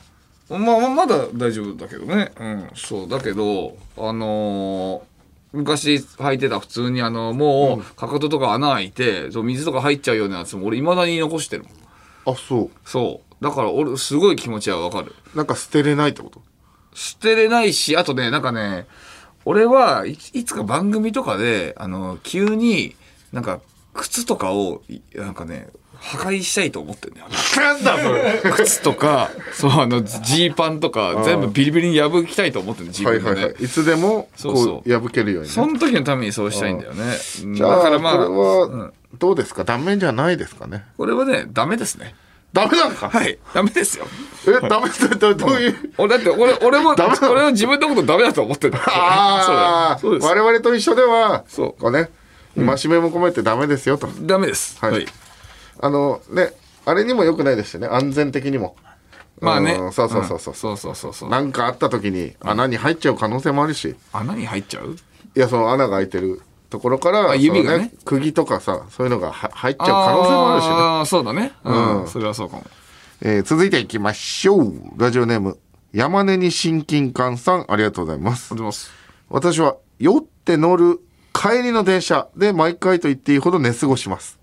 [0.48, 2.32] まあ、まあまだ大丈夫だけどね。
[2.38, 3.08] うん、そう。
[3.08, 5.14] だけど、あのー
[5.56, 12.34] 昔履いてた普通にあの、もう、かかととか穴開いて、そう水とか入っちゃうようなやつも俺未だに残してるもん。
[12.34, 12.70] あそう。
[12.84, 13.44] そう。
[13.44, 15.14] だから俺、すごい気持ちはわかる。
[15.36, 16.42] なんか捨てれないってこと？
[16.92, 18.86] 捨てれないし、あとね、なんかね、
[19.44, 22.96] 俺はいいつか番組とかで、あの、急に
[23.32, 23.60] なんか、
[23.92, 27.34] 靴とかを、いなんかね、破壊したいと思ってんだよね。
[27.56, 28.40] なんだそれ。
[28.56, 33.46] 靴とか、そう、あの、ジーパンとか、全部ビリビリに破きたいと思ってる自はい分でね。
[33.46, 33.64] はいはい。
[33.64, 35.54] いつでもそう破けるようにね。
[35.54, 37.04] その時のためにそうしたいんだよね。
[37.58, 38.30] だからまあ、これう
[38.76, 40.84] んはどうですか、ダメじゃないですかね。
[40.96, 42.14] これはね、ダメですね。
[42.54, 43.10] ダメなんか？
[43.10, 44.06] はい、ダメですよ。
[44.46, 44.88] え、ダメ？
[44.88, 45.76] ってどどういう？
[45.98, 50.26] 俺だって、俺、俺も、 俺は自分のことダメだと思ってるんだよああ、そうです。
[50.26, 52.10] 我々と一緒では、そうこうね、
[52.56, 54.08] 戒めも込めてダメですよと。
[54.22, 54.78] ダメです。
[54.80, 55.06] はいはい。
[55.80, 56.52] あのね、
[56.86, 58.76] あれにも良くないですしね、安全的にも。
[59.40, 59.92] まあねうん。
[59.92, 60.54] そうそうそうそう。
[60.54, 61.28] んそうそうそうそう。
[61.30, 64.96] なんかあった時に穴に入っちゃう可能性もあるし、い穴に入っちゃう？
[65.34, 66.40] や、その穴が開いてる
[66.74, 70.72] ところから、あ指がね釘とかさ、そういうのがは入っちゃう可能性もあるしね。
[70.74, 71.52] ああ、そうだね。
[71.62, 72.00] うん。
[72.02, 72.66] うんそれはそうかも。
[73.22, 74.74] えー続いていきましょう。
[74.96, 75.56] ラジオネーム、
[75.92, 78.58] 山根に親近感さん、ありがとうございますあり。
[78.60, 78.90] がとうございます。
[79.28, 80.98] 私は酔って乗る
[81.32, 84.40] 帰りの電車で毎回と言っていいほど寝過ごします。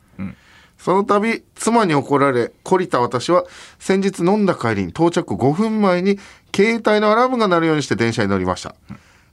[0.78, 3.46] その度、妻に怒られ、懲りた私は、
[3.78, 6.18] 先日飲んだ帰りに到着5分前に、
[6.56, 8.74] 携帯のアラームが鳴るようにして電車に乗りました。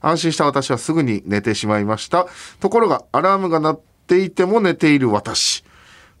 [0.01, 2.27] 安心した私はすぐに寝てしまいました。
[2.59, 5.63] ところが、アラームが鳴っていても寝ている私。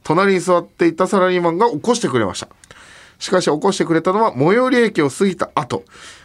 [0.03, 2.47] 隣に座っていたサラリーマンが起こしてくれました。
[3.19, 5.83] しかし起こしてくれたのは最寄り駅を過ぎた後。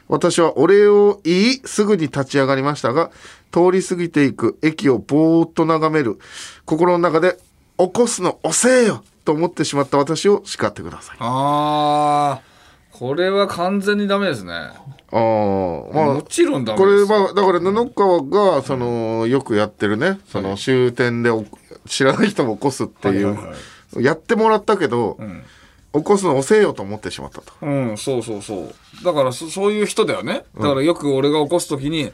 [0.08, 3.10] 私はお礼を言い、すぐに立ち上がりましたが、
[3.50, 6.18] 通り過ぎていく駅をぼーっと眺める、
[6.64, 7.38] 心の中で、
[7.78, 11.16] 起こすの遅えよと思ってしまった私を叱ってください。
[11.20, 12.42] ああ、
[12.92, 14.70] これは完全にダメですね。
[15.14, 16.86] あー、まあも、ちろんダメこ。
[16.86, 21.44] れは、だから布川が、その、よくやってるね、その終点でお
[21.86, 23.38] 知らない人も起こすっていう、
[24.00, 25.16] やってもらったけど、
[25.92, 29.04] 起こすの遅えよと思ってしまったとうん、そうそうそう。
[29.04, 30.44] だからそ、そういう人だよね。
[30.56, 32.12] だからよく俺が起こすときに、うっ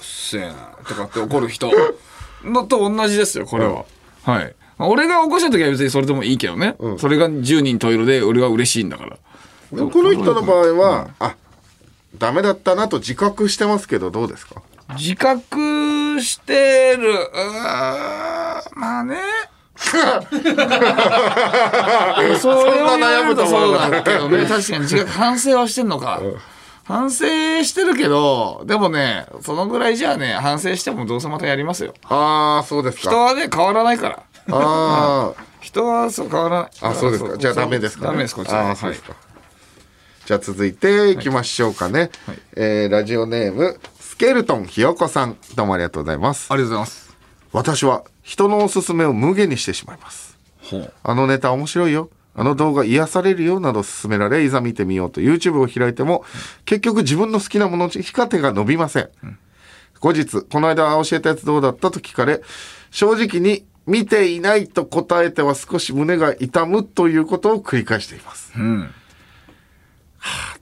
[0.00, 0.52] せえな、
[0.86, 1.70] とかって怒る人
[2.44, 3.86] のと同じですよ、これは。
[4.24, 4.54] はい。
[4.76, 6.76] まあ俺が起こしたときは別にそれでもいいけどね。
[6.98, 9.16] それが10人十色で俺は嬉しいんだから。
[9.70, 11.36] この人の場合は、あ
[12.18, 14.60] ダメだったなと自覚してますけどどうですか？
[14.98, 17.14] 自覚してる。
[18.74, 19.16] まあね。
[19.76, 24.44] それを言われるとそうだけどね。
[24.46, 26.20] 確かに自覚、反省はしてんのか。
[26.84, 27.24] 反省
[27.64, 31.94] してるけど、でもね、そのぐらいじゃあね、反省してもどうせまたやりますよ。
[32.04, 34.20] ああそうですか人はね、変わらないから。
[34.50, 36.70] あー人はそう変わらない。
[36.82, 38.58] あそうですかじゃあダメですか、ね、ダメです、こちら。
[38.58, 39.14] はいあーそうですか、
[40.26, 42.10] じゃあ続いていきましょうかね、
[42.56, 47.16] えーラジオネームスケルトンひよこさんどうもありがとうございますありがとうございます。
[47.52, 50.38] 私は人のおすすめを無限にしてしまいます。
[51.02, 52.10] あのネタ面白いよ。
[52.34, 56.24] あの動画癒されるよなど勧められ、いざ見てみようと YouTube を開いても、
[56.64, 59.10] 結局自分の好きなものしか手が伸びません。
[60.00, 62.42] 後日、この間教えたやつどうだったと聞かれ、
[62.90, 68.52] 正直に見ていないと答えては少し胸が痛むということを繰り返しています。
[68.56, 68.90] うん。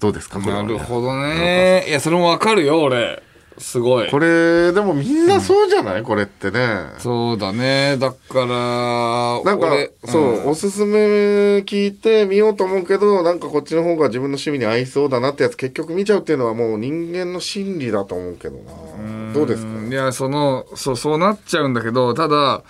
[0.01, 1.85] どうですかなるほどね。
[1.89, 3.23] いや、それもわかるよ、俺。
[3.59, 4.11] すごい。
[4.11, 6.87] これ、でもみんなそうじゃない、これってね。
[6.99, 7.99] そうだね。
[7.99, 19.33] だから、なんか俺、そう、んおすすめ聞いてみようと思うけど、なんかこっちの方が自分の趣味に合いそうだなってやつ結局見ちゃうっていうのはもう人間の心理だと思うけどな。
[19.35, 19.87] どうですか？
[19.87, 22.63] いや、その、そう、そうなっちゃうんだけど、ただ、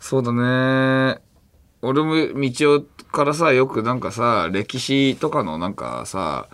[0.00, 1.20] そうだね。
[1.86, 6.48] 俺も道夫からさ、よくなんかさ、歴史とかのなんかさ、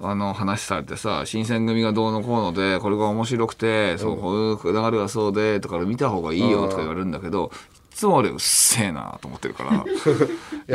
[0.00, 7.50] あの話されてさ、新選組がどうのこうので、これが面白くて、そう、こういう流れはそうで、とか見た方がいいよとか言われるんだけど、
[7.92, 9.84] いつも俺うっせえなと思ってるから。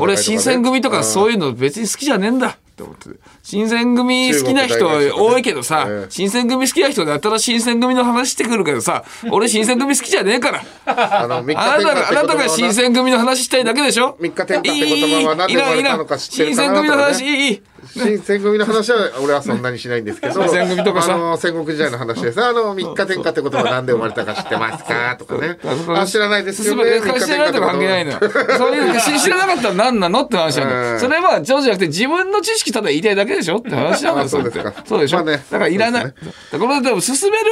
[0.00, 3.14] 俺新選組とかそういうの別に好きじゃねえんだって思ってて。
[3.44, 6.10] 新選組好きな人は多いけどさ、ええ。
[6.10, 10.64] 新選組好きな人だったら新選組の話してくるけどさ俺新選組好きじゃねえから。
[10.86, 11.40] あな
[12.26, 14.16] たが新選組の話したいだけでしょ？
[14.18, 22.42] 三日天下って言葉は何で生まれたのか知ってるかな新選組の話とかねいいいい新選組の話は俺はそんなにしないんですけど、 新選組とかさあの、戦国時代の話です。
[22.42, 25.16] あの、三日天下って言葉は何で生まれたか知ってますか？
[25.18, 25.58] とかね。
[25.88, 27.00] あ、知らないですよ進ね。
[27.00, 28.18] め知らないとか関係ないのよ。
[28.58, 30.98] そういうし知らなかったら何なのって話なん。
[31.00, 35.24] それはそうじゃなくて自分の知識ただ言いたいだけでしょって話なんだそうですかそうでしょ？
[35.24, 36.04] だからいらない。
[36.52, 37.44] これでも進める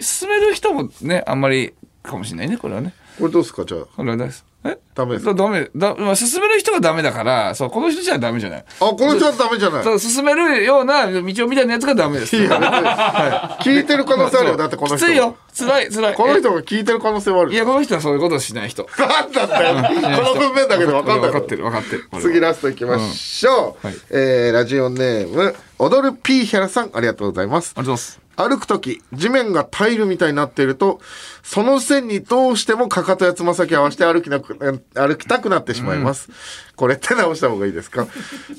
[0.00, 2.92] 進める人もねあんまりかもしれないねこれはね。
[3.18, 3.64] これどうですか？
[3.64, 3.80] じゃあ。
[3.96, 4.44] これはです。
[4.64, 8.64] えダメですだダメだ、まあ、進める人がダメだからそうこの人じゃダメじゃない。
[8.80, 9.82] あ、この人はダメじゃない？
[9.84, 12.36] そう進めるような道をみたいなやつがダメです。
[12.36, 14.56] いや別に聞いてる可能性あるよ。
[14.56, 14.98] だってこの人。
[14.98, 15.36] きついよ。
[15.58, 16.14] 辛い辛い。
[16.14, 17.52] この人が聞いてる可能性はある。
[17.52, 18.86] いやこの人はそういうことをしない人。
[18.98, 19.74] なんだったよ。
[19.76, 21.30] この文面だけで分かんない。
[21.30, 22.04] 分かってる分かってる。
[22.20, 23.86] 次ラストいきましょう。
[23.86, 27.80] はいえーラジオネーム、踊るピーヒャラさん、ありがとうございますあ。
[27.80, 28.21] りがとうございます。
[28.36, 31.00] 歩くとき、地面がタイルみたいになっていると、
[31.42, 34.56] その線にどうしてもかかとやつま先合わせて歩きなく、
[34.94, 36.28] 歩きたくなってしまいます。
[36.76, 38.06] これって直した方がいいですか？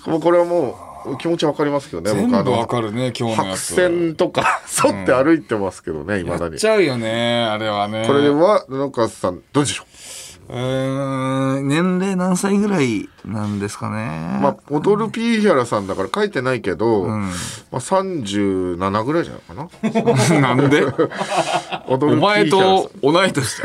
[0.05, 3.59] も うこれはもう気持ちわかりますけどね、全部わかるね今日のや白つ。
[3.75, 6.59] 線とか沿って歩いてますけどね、いまだにやっ。
[6.59, 8.05] ちゃうよねあれはね。
[8.07, 9.87] これは、布川さん、どうでしょう？
[10.55, 14.37] ーん年齢何歳ぐらいなんですかね？
[14.39, 17.29] うまあ、踊るピーヒャラさんだから書いてないけど、ま
[17.71, 20.41] あ、37ぐらいじゃないかな。
[20.41, 20.83] なんで？
[21.87, 23.61] 踊るお前ピーヒャラさんと同い年。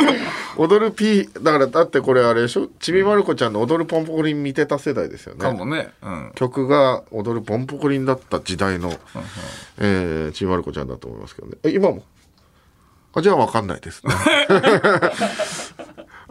[0.58, 2.68] 踊るピー、だからだってこれあれでしょ？
[2.78, 5.40] ちびまる子ちゃんの踊るポンポコリン見てた世代ですよね。
[5.40, 5.92] かもね。
[6.02, 6.32] うん。
[6.34, 8.92] 曲が踊るポンポコリンだった時代の、
[9.78, 11.54] えー、ちびまる子ちゃんだと思いますけどね。
[11.64, 12.02] え、今も？
[13.14, 14.14] あ、じゃあわかんないですね。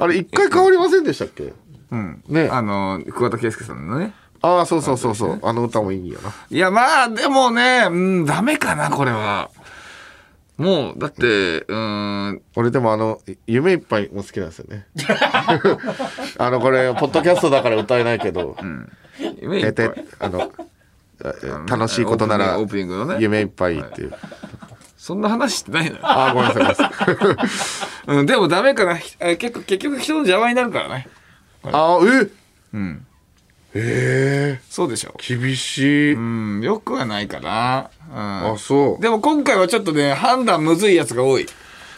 [0.01, 1.53] あれ、一回変わりませんでしたっけ？
[1.91, 2.23] うん。
[2.27, 4.13] ねあの、桑田佳祐さんのね。
[4.41, 5.39] ああ、そうそうそうそう。
[5.43, 6.33] あの歌もいいよな。
[6.49, 9.51] いや、まあ、でもね、うん、ダメかな、これは。
[10.57, 14.87] もう、だって、うーん、俺でもあの、い夢いっぱいも好きなんですよね。
[16.39, 18.57] あの、これ、ポッドキャストだから歌えないけど、
[19.39, 20.51] 夢いっぱい。、あの、
[21.23, 21.33] あ
[21.69, 24.13] 楽しいことならオープニングのね夢いっぱいっていう。
[25.11, 25.99] そんな話してないのよ。
[26.03, 28.07] あ あ、ごめんなさいごめんなさい。
[28.19, 28.95] うん、でもダメかな。
[28.95, 31.09] ひえ結構、結局人の邪魔になるからね。
[31.65, 32.29] ああ、え？
[32.73, 33.05] うん。
[33.73, 35.13] ええそうでしょ。
[35.17, 36.13] 厳しい。
[36.13, 37.89] うん、よくはないかな。
[38.09, 38.53] うん。
[38.53, 39.01] あ、そう。
[39.01, 41.45] でも今回はちょっとね、判断むずいやつが多い。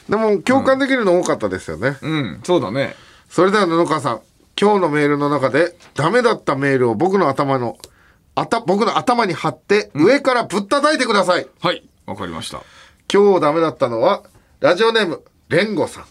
[0.09, 1.97] でも共感できるの多かったですよね。
[2.01, 2.95] うん、そうだね。
[3.29, 4.21] それでは布川さん、
[4.59, 7.77] 今日のメールの中でダメだったメールを僕の頭の、
[8.33, 11.47] あた、僕の頭に貼って上からぶったたいてください。
[11.61, 12.63] はい、わかりました。
[13.11, 14.23] 今日ダメだったのは、
[14.59, 16.05] ラジオネーム、レンゴさん。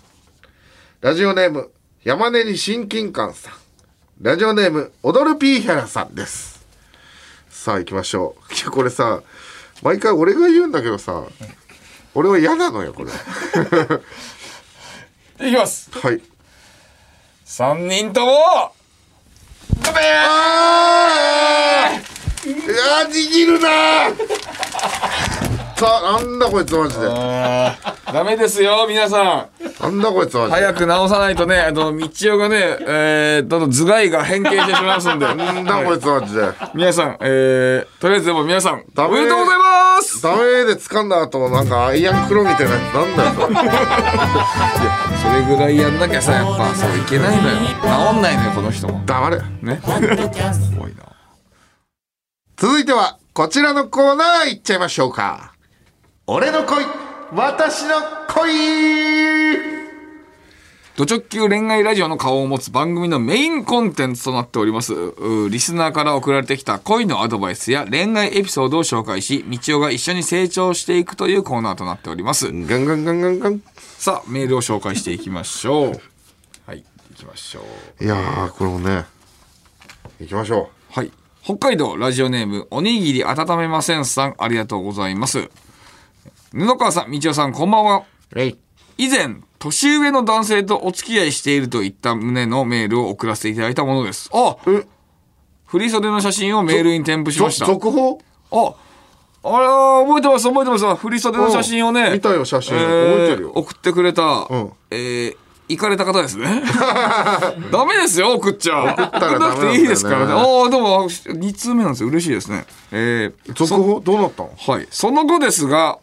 [1.01, 1.73] ラジオネーム、
[2.05, 3.55] 山根に親近感さん。
[4.21, 6.65] ラジオネーム踊るピーヒャラさんです。
[7.51, 8.55] さあ行きましょう。
[8.55, 9.21] いやこれさ
[9.83, 11.25] 毎回俺が言うんだけどさ
[12.15, 13.11] 俺は嫌なのよこれ。
[15.49, 15.91] いきます。
[15.93, 16.23] はい。
[17.47, 18.73] 3人とも
[19.83, 22.47] ダメあー!
[22.47, 22.57] いや
[23.09, 23.69] 握るな
[25.83, 27.07] さあなんだこいつマジで。
[28.13, 29.83] ダメですよ皆さん。
[29.83, 30.53] なんだこいつマジで。
[30.53, 35.35] 早く直さないとねあの道夫がねえー、どんどん頭蓋が変形してしまいますんで。
[35.35, 36.53] なんだこいつマジで。
[36.75, 39.15] 皆さんえー、とりあえずでも皆さんダメ。
[39.15, 40.23] おめでとうございます。
[40.23, 43.31] ダメで掴んだ後なんかアイアンクロみたいなやつなんだよ
[45.21, 47.57] それぐらいやんなきゃさやっぱそういけないのよ。
[48.13, 49.03] 治んないのよこの人も。
[49.05, 49.41] 黙れ。
[49.63, 49.81] ね。
[49.83, 51.03] すごいな。
[52.57, 55.52] 続いてはこちらのコーナー行っちゃいましょうか
[56.29, 56.85] 俺の恋
[57.33, 57.95] 私の
[58.29, 58.53] 恋。
[60.95, 64.95] ド直球恋愛ラジオの顔を持つ番組のメインコンテンツとなっております。
[65.51, 72.53] リスナーから送られてきた恋のアドバイスや恋愛エピソードを紹介し道夫が一緒に成長していくというコーナーとなっております。
[72.53, 73.63] ガンガンガンガンガン。
[73.77, 76.01] さあメールを紹介していきましょう。
[76.67, 77.65] はい行きましょ
[78.01, 78.05] う。
[78.05, 79.07] いやーこれもね
[80.21, 81.11] 行きましょはい。
[81.43, 85.51] 北海道ラジオネーム、おにぎり温めませんさん、ありがとうございます。
[86.55, 88.05] 布川さん、道夫さん、こんばんは。
[88.99, 94.29] 以前、年上の男性とお付き合いしているといった旨のメールを送らせていただいたものです。
[94.33, 94.85] あえ？
[95.67, 97.65] 振り袖の写真をメールに添付しました。
[97.65, 98.19] あ、続報？
[99.45, 100.95] あれは覚えてます、覚えてます。
[100.97, 102.03] 振り袖の写真をね。
[102.03, 105.37] うん見たよ写真えー覚えてるよ送ってくれた、んえー
[105.69, 106.63] 行かれた方ですね。
[107.73, 108.83] ダメですよ、送っちゃ。
[108.93, 110.33] 送ったらダメなんだよねなくていいですからね。
[110.33, 110.37] あ
[110.67, 112.11] あ、でも、2通目なんですよ。
[112.11, 112.67] 嬉しいですね。
[112.91, 114.01] えー続報？
[114.01, 114.51] どうなったの？
[114.59, 114.87] はい。
[114.91, 115.99] その後ですが、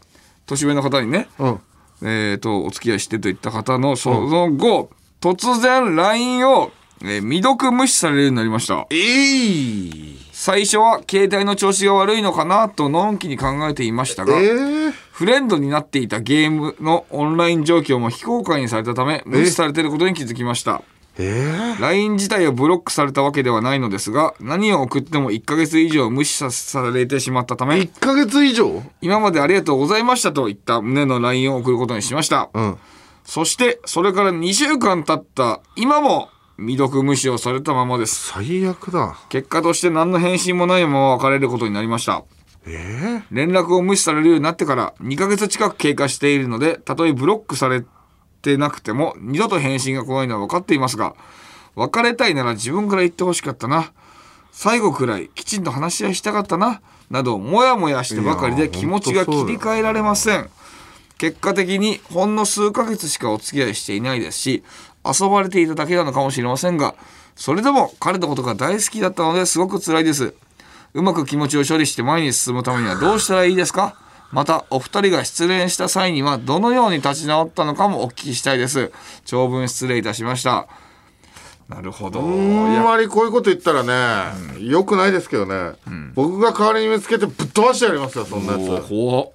[0.49, 1.59] 年上の方にね、うん。
[2.01, 4.89] えっ、と、お付き合いしてといった方の、その後、
[5.21, 8.85] 突然 LINE を、えー未読無視されるようになりました。
[8.89, 10.17] えい。
[10.33, 20.81] 最初は携帯の調子が悪いのかなとのんきに考えていましたえが、ー、フレンドになっていたゲームのオンライン状況も非公開にされたため、無視されていることに気づきました。
[21.21, 28.81] えー、LINE 自体をブロックされたわけではないのですが、何を送っても1ヶ月以上無視さされてしまったため、1ヶ月以上？
[29.01, 32.49] 今までありがとうございましたといった旨の LINE を送ることにしました。
[32.53, 32.77] うん
[33.25, 38.31] そして、それから2週間経った今も未読無視をされたままです。
[38.33, 42.23] 最悪だ結果として何の返信もないまま別れることになりました。
[42.65, 47.83] え連絡を無視されるようになってから2ヶ月近く経過しているので、たとえブロックされ
[48.41, 51.15] てなくても二度と返信が来ないのは分かっていますが、
[51.75, 53.91] 別れたいなら自分から言ってほしかったな。
[54.51, 56.81] 最後くらいきちんと話し合いしたかったな。
[57.09, 60.49] など、もやもやしてばかりで気持ちが切り替えられません。
[61.17, 64.63] 結果的にほんの数ヶ月しかお付き合いしていないですし、
[65.05, 66.95] 遊ばれていただけなのかもしれませんが、
[67.35, 70.33] それでも彼のことが大好きだったのですごく辛いです。
[70.93, 73.95] うまく気持ちを処理して前に進むためにはどうしたらいいですか？
[74.31, 78.91] またお二人が失恋した際にはどのように立ち直ったのかもお聞きしたいです。
[79.25, 80.67] 長文失礼いたしました。
[81.67, 82.21] なるほど。
[82.21, 85.73] あんまりこういうこと言ったらね、よくないですけどね、
[86.15, 88.89] 僕が代わりに見つけてぶっ飛ばしてやりますよそんなやつ。
[88.89, 89.29] 怖っ。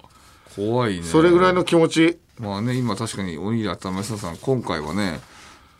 [0.55, 1.03] 怖いね。
[1.03, 2.19] それぐらいの気持ち。
[2.39, 5.21] まあね今確かにおにぎりあっためささん今回はね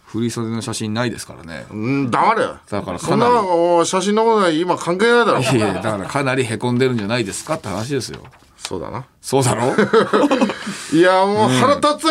[0.06, 1.66] 振り袖の写真ないですからね。
[1.70, 5.40] うん黙れだからそんな写真のことない今関係ないだろ。
[5.40, 8.22] りいやいやだからかなりへこんでるんじゃないですかって話ですよ
[8.68, 9.06] そうだな。
[9.22, 9.74] そうだろ？
[10.94, 12.10] いやもう腹立つ、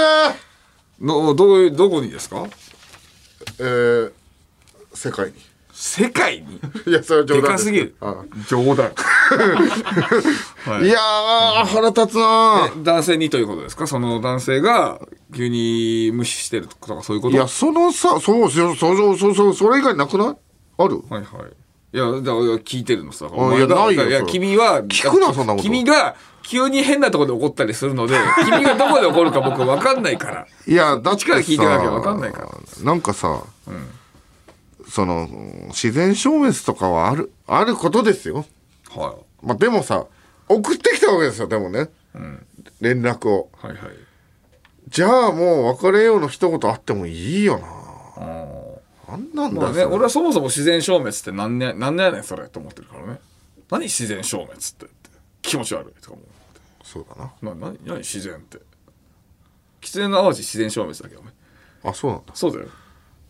[1.00, 2.44] のどうどこにですか？
[3.58, 4.12] えー、
[4.94, 5.34] 世界に。
[5.72, 6.60] 世界に？
[6.86, 7.96] いやそれは冗談でかすぎる。
[8.00, 8.14] あ
[8.48, 8.92] 冗談。
[10.84, 10.88] い。
[10.88, 13.86] やー腹立つな男性にということですか？
[13.88, 15.00] その男性が
[15.34, 17.34] 急に無視してるとかそういうこと？
[17.34, 20.36] いやそのさそうそうそうそうそれ以外なくない？
[20.78, 21.02] ある？
[21.10, 21.52] はいはい
[21.94, 23.26] いやだから聞いてるのさ。
[23.26, 25.62] いやだないよいや君は聞くなそんなこと。
[25.62, 30.46] 君が急に変なところで怒ったりするので 君がどこで怒るか僕分かんないから。
[30.66, 32.48] いやだってさから聞いてなきゃ分かんないから。
[32.82, 33.44] なんかさ、
[34.90, 35.28] その
[35.68, 38.44] 自然消滅とかはあるあることですよ。
[38.90, 40.06] はまあでもさ
[40.48, 41.90] 送ってきたわけですよでもね、
[42.80, 43.50] 連絡を。
[43.62, 43.90] いはいはい。
[44.88, 47.60] じゃあもう別れようの一言あってもいいよ
[48.18, 48.26] な。
[48.26, 48.63] なん
[49.16, 53.20] なんだよ、まあね、俺はそもそも自然消滅って何年何年やねんそれと思ってるからね。
[53.70, 55.10] 何自然消滅ってって
[55.42, 56.22] 気持ち悪いとか思
[56.82, 57.32] そうだな。
[57.42, 58.58] うな何何自然って。
[59.80, 61.32] 喫煙の淡路自然消滅だけどね。
[61.82, 62.34] あそうなんだ。
[62.34, 62.68] そうだよ。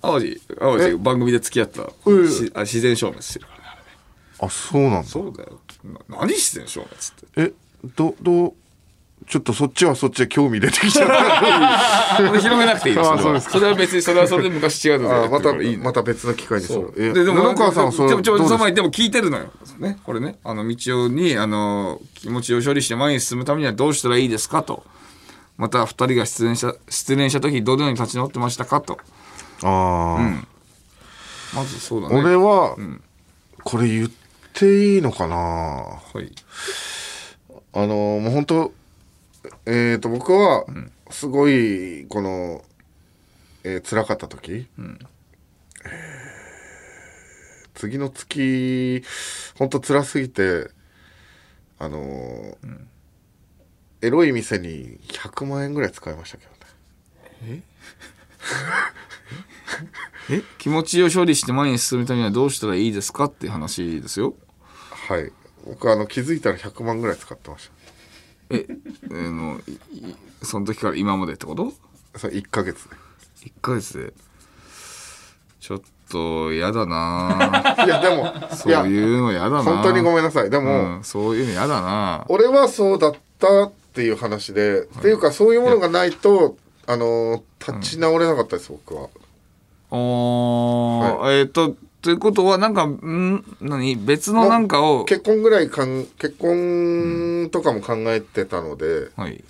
[0.03, 3.87] 淡路淡路番組で付き合ったあ自然消滅してるからねあれね。
[4.41, 5.09] あそうなんだ。
[5.09, 5.61] そうだよ。
[6.09, 7.03] な何自然消滅
[7.47, 7.53] って。
[7.53, 8.55] えどどう？
[9.27, 13.11] ちょっとそっちはそっちで興味出てきちゃった広げなくていいです。
[13.11, 16.95] あそれはそれは別に、それはそれで昔違うのでまたまた別の機会にそそうう。
[16.97, 18.49] えででも布川さんはそれでもちょどうですか？
[18.49, 19.51] その前にでも聞いてるのよ。
[19.79, 24.85] ね、これね、あの道夫にあの気持ちを処理して前に進むためにはどうしたらいいですかと。
[25.57, 28.99] また二人が失恋した失恋した時どのように立ち直ってましたかと。
[29.63, 30.45] ああ、
[31.55, 32.17] まずそうだね。
[32.17, 32.77] 俺は、
[33.63, 34.11] これ言っ
[34.53, 35.37] ていいのかな？
[35.37, 36.31] はい。
[37.73, 38.73] あのもう本当
[39.67, 40.65] えっ、と僕は
[41.11, 42.65] すごいこの、
[43.65, 45.07] えー辛かった時、えー
[47.75, 49.03] 次の月
[49.59, 50.71] 本当辛すぎて
[51.79, 52.57] あのー
[54.03, 56.51] エロい店に100万円ぐらい使いましたけど
[57.53, 57.63] ね。
[60.31, 60.43] え？
[60.59, 63.25] 気持ちを処理して前に進むためにはどうしたらいいですか？
[63.25, 64.35] っていう話ですよ。
[65.09, 65.33] はい。
[65.67, 67.71] 僕あの気づいたら100万ぐらい使ってまし
[68.55, 68.67] え、
[69.11, 71.73] あのいいその時から今までってこと？
[72.13, 72.89] たそれ1ヶ月。
[72.89, 72.97] で
[73.47, 74.13] ?1 ヶ月で。
[75.61, 75.81] ちょっ
[76.11, 77.75] と嫌だな。
[77.87, 79.63] いやでもそういうの嫌だな。
[79.63, 80.51] 本当にごめんなさい。
[80.51, 82.25] でも、うん、そういうの嫌だな。
[82.29, 87.43] 俺はそうだったっていう話で、っていうかそういうものがないとあのー
[87.73, 89.09] 立ち直れなかったです、僕は。
[89.91, 93.43] おー、えっ、とということはなんかん？
[93.63, 93.97] 何？
[93.97, 95.07] 別のなんかを？
[95.07, 99.43] 結婚ぐらいかん結婚とかも考えてたのではい、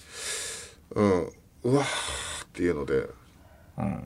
[0.94, 1.32] うん。
[1.64, 3.08] うわーっていうので。
[3.76, 4.04] うん。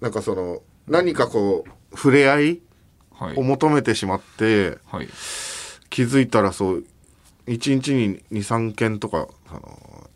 [0.00, 2.60] なんかその何かこう触れ合い
[3.12, 3.36] はい。
[3.36, 5.08] を求めてしまってはい。
[5.90, 6.84] 気づいたらそう
[7.46, 9.60] 1日に23件とかあの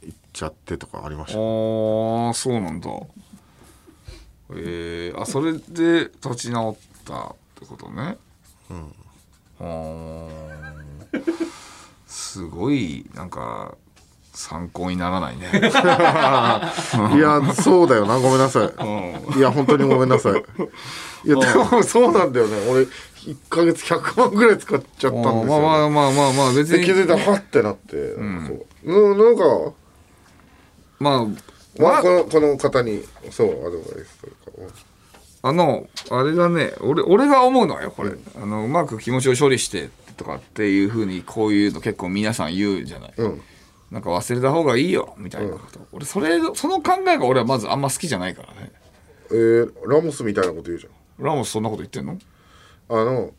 [0.03, 1.39] 行っちゃってとかありました。
[1.39, 2.89] あーそうなんだ。
[4.51, 6.77] えー、あそれで立ち直っ
[7.09, 8.19] たってことね。
[8.71, 8.95] うん。
[12.07, 13.75] すごいなんか
[14.33, 15.49] 参考にならないね。
[17.17, 18.19] いやそうだよな。
[18.19, 19.39] ごめんなさい。
[19.39, 20.33] いや本当にごめんなさい。
[21.25, 22.57] いやでもそうなんだよね。
[22.71, 26.81] 俺1ヶ月100万ぐらい使っちゃったんですよ、ね、まあまあまあまあまあ別に。
[26.81, 28.21] で気づいたらはってなって、そ
[28.85, 29.17] う。
[29.17, 29.73] ななんか
[31.01, 31.27] まあ
[31.79, 34.75] まあ、このこの方にそうアドバイスというか
[35.43, 36.73] あのあれがね。
[36.81, 43.43] 俺俺が思うのはよこれ、あのうまく気持ちを処理してとかっていうふうにこういうの結構皆さん言うじゃない、うん。
[43.91, 48.73] なんか忘れた方がいいよみたいなこと、俺それその考えが俺はまずあんま好きじゃないからね。
[49.31, 51.25] えー、ラモスみたいなこと言うじゃん。
[51.25, 52.19] ラモスそんなこと言ってんの？
[52.89, 53.33] あの、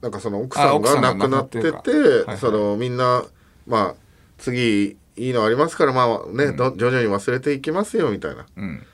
[0.00, 3.24] なんかその奥さんが亡くなってて亡くなってるかはいそのみんな
[3.66, 3.94] まあ
[4.38, 8.78] 次いいのありますからまあね、ど徐々に忘れていきますよみたいな、うん。
[8.78, 8.84] だ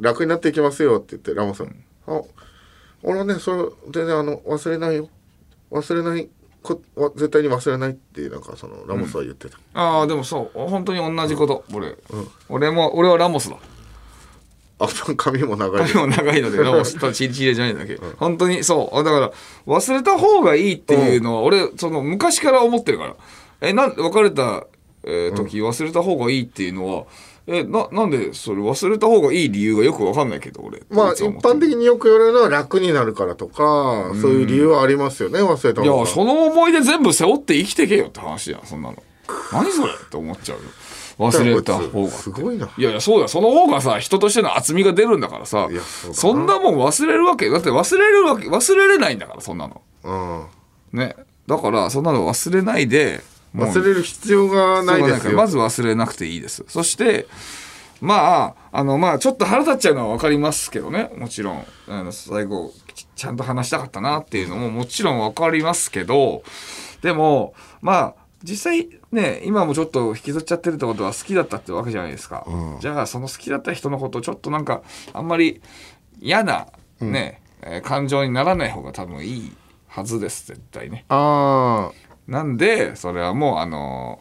[0.00, 2.20] 楽になっていきますよって言ってラモスさん、あ
[3.02, 5.08] 俺はねそれ全然あの忘れないよ。
[5.70, 6.28] 忘れない
[6.62, 10.58] こわ絶対に忘れないってなんかそのラモスは言ってた、ああでもそう。
[10.68, 11.64] 本当に同じこと。
[11.72, 11.96] 俺、
[12.48, 13.56] 俺も俺はラモスだ。
[14.80, 15.88] あ髪も長い。
[15.90, 17.96] 髪も長いので ラモスとチリチリじゃないんだけ。
[17.96, 18.96] ど、本当にそう。
[19.04, 19.32] だから
[19.66, 23.16] 忘れた方がいいっていうのは俺その昔から思ってるから。
[23.62, 24.66] えなん別れた、
[25.04, 27.04] えー時忘れた方がいいっていうのは
[27.52, 30.82] えななんでそれ忘れた方がいい理由がよくわかんないけど俺。
[30.88, 36.00] まあ一般的によく言われるのは楽になるからとか、そういう理由はありますよね忘れたい方が。
[36.00, 39.02] やその思い出全部背負って生きてけよって話じゃんそんなの。
[39.52, 40.64] 何それって思っちゃうよ。
[41.18, 42.70] 忘れた方がすごいな。
[42.78, 43.22] いやいやそうだ。
[43.22, 47.50] よその方がさ人としての厚みが出るんだからさいやそんなもん忘れるわけ。
[47.50, 49.82] だって忘れるわけ忘れれないんだからそんなの。
[50.92, 50.98] うん。
[50.98, 51.16] ね。
[51.48, 53.22] だからそんなの忘れないで
[53.54, 55.36] 忘れる必要がないですよ。
[55.36, 56.64] まず忘れなくていいです。
[56.68, 57.26] そして
[58.00, 61.10] まああのまあちょっと腹立っちゃうのは分かりますけどね。
[61.16, 66.42] もちろんあの最後ちちゃんと話したかったなっていうのももちろん分かりますけど。
[67.02, 72.46] でもまあ実際ね今もちょっと引きずっちゃってるってことは好きだったってわけじゃないですか、
[72.80, 74.82] じゃあその好きだった人のことちょっとなんか
[75.12, 75.60] あんまり
[76.20, 76.68] 嫌な
[77.00, 79.52] ね、えー感情にならない方が多分いい
[79.88, 81.04] はずです絶対ね。
[81.08, 81.90] あ
[82.30, 84.18] なんでそれはもうあの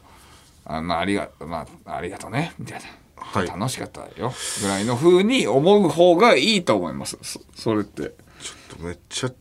[0.65, 2.53] あまあありがまあありがとうね。
[2.59, 2.85] みたいな、
[3.15, 3.47] はい。
[3.47, 4.33] 楽しかったよ。
[4.61, 7.17] ぐらいの風に思う方がいいと思います。
[7.21, 8.03] そそれって。
[8.03, 8.05] あ
[8.41, 9.31] ちょっとめっちゃ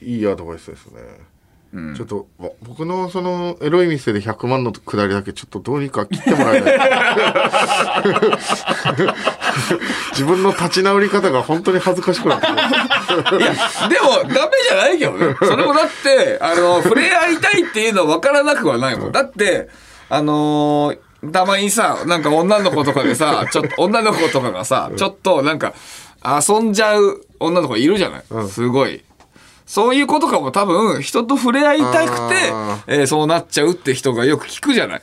[0.00, 1.00] いいアドバイスですね、
[1.96, 6.78] ちょっとわ僕のそのエロい店で100万のくだりだけちょっとどうにか切ってもらえない
[10.12, 12.58] 自分の立ち直り方が本当に恥ずかしくなってきて
[13.94, 15.36] でもダメじゃないけどね。
[15.42, 19.12] それもだってあの触れ合いたいっていうのは分からなくはないもん。
[19.12, 19.68] だって
[20.08, 20.98] あのー
[21.32, 25.74] たまにさなんか女の子とかでさちょっと女の子とかがさちょっとなんか
[26.24, 29.02] 遊んじゃう女の子いるじゃない、すごい。
[29.66, 35.02] そういう子とかも多分人と触れ合いたくてあ、えーそうなっちゃうって人がよく聞くじゃない？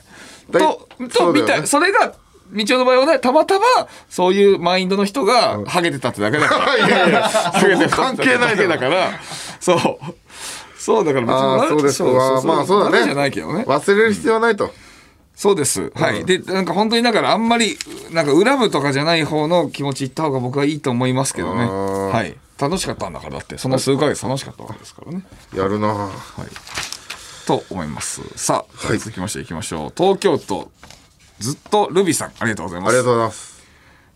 [0.50, 1.42] ととね。
[1.42, 2.14] みたいそれが
[2.52, 3.64] 道夫の場合はねたまたま
[4.08, 9.20] そういうマインドの人がハゲてたってだけだから、 いやいやハゲてた関係ないだけだから
[9.60, 9.78] そう
[10.78, 12.10] そうだから別にああそうですか
[12.44, 14.72] まあそうだねじゃないけどね忘れる必要はないと、
[15.36, 15.92] そうです。
[15.94, 16.24] はい。
[16.24, 17.76] で、なんか本当にだからあんまり、
[18.10, 21.66] なんか恨むとかじゃない方の気持ち言った方が僕はいいと思いますけどね。
[21.66, 22.34] はい。
[22.58, 25.22] 楽しかったんだからだって、その数ヶ月楽しかったわけですからね。
[25.54, 27.46] やるなはい。
[27.46, 28.22] と思います。
[28.36, 29.92] さあ、はい続きましていきましょう。
[29.94, 30.70] 東京都、
[31.38, 32.90] ずっとルビさん、ありがとうございます。
[32.90, 33.56] ありがとうございます。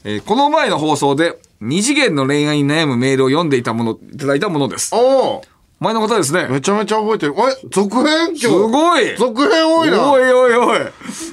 [0.04, 4.94] えーこの前の放送で、二次元の恋愛に悩むメールを読んでいたもの、いただいたものです。
[4.94, 5.42] おお
[5.80, 6.46] 前の方ですね。
[6.48, 7.34] めちゃめちゃ覚えてる。
[7.36, 8.28] え続編？
[8.28, 8.40] 今日。
[8.40, 9.16] すごい。
[9.16, 10.10] 続編多いな。
[10.10, 10.78] おいおいおい。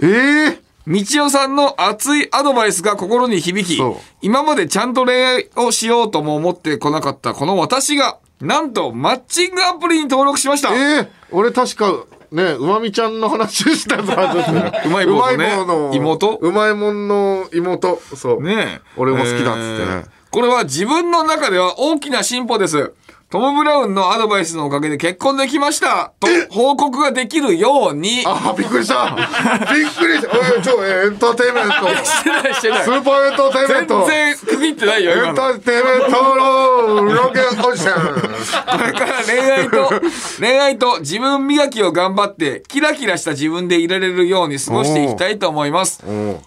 [0.04, 3.78] ええ道夫さんの熱いアドバイスが心に響き
[4.22, 10.74] 今までちゃんと恋愛をしようとも思ってこなかったこの私が、なんとマッチングアプリに登録しました。
[10.74, 14.14] ええ俺確かねうまみちゃんの話したぞ
[14.86, 15.92] うまい棒のねの。
[15.94, 16.36] 妹？
[16.36, 18.02] うまいもんの妹。
[18.16, 18.44] そう。
[18.44, 18.82] ねえ。
[18.98, 19.86] 俺も好きだっつって。
[19.86, 22.94] ねこれは自分の中では大きな進歩です。
[23.30, 28.24] トム・ブラウンのアドバイスのおかげで結婚できましたと報告ができるように。
[28.26, 32.90] あびっくりしたびっくりしたおいちょエンターテイメントしてないしてないス。
[32.90, 35.42] ーパーエンターテイメン全ト然区切ってないよ、エンタ。
[35.42, 39.92] ーテイメントのロケおじさんこれから恋愛と、
[40.40, 46.02] 恋愛と自分磨きを頑張って、キラキラした自分でいられるように過ごしていきたいと思います。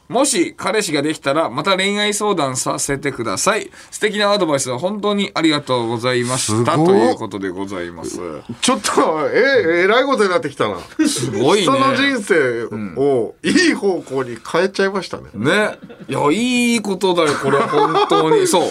[0.08, 3.70] もし彼氏ができたら、また恋愛相談させてください。
[3.90, 6.69] 素敵なアドバイスは本当にありがとうございました。
[6.72, 8.18] すごいということでございます。
[8.60, 11.62] ちょっとええらいことになってきたなすごいね。
[11.62, 12.64] 人の人生
[12.96, 15.78] をいい方向に変えちゃいましたねね。
[16.08, 18.46] いや、いいことだよ、これ、本当に。
[18.48, 18.62] そう。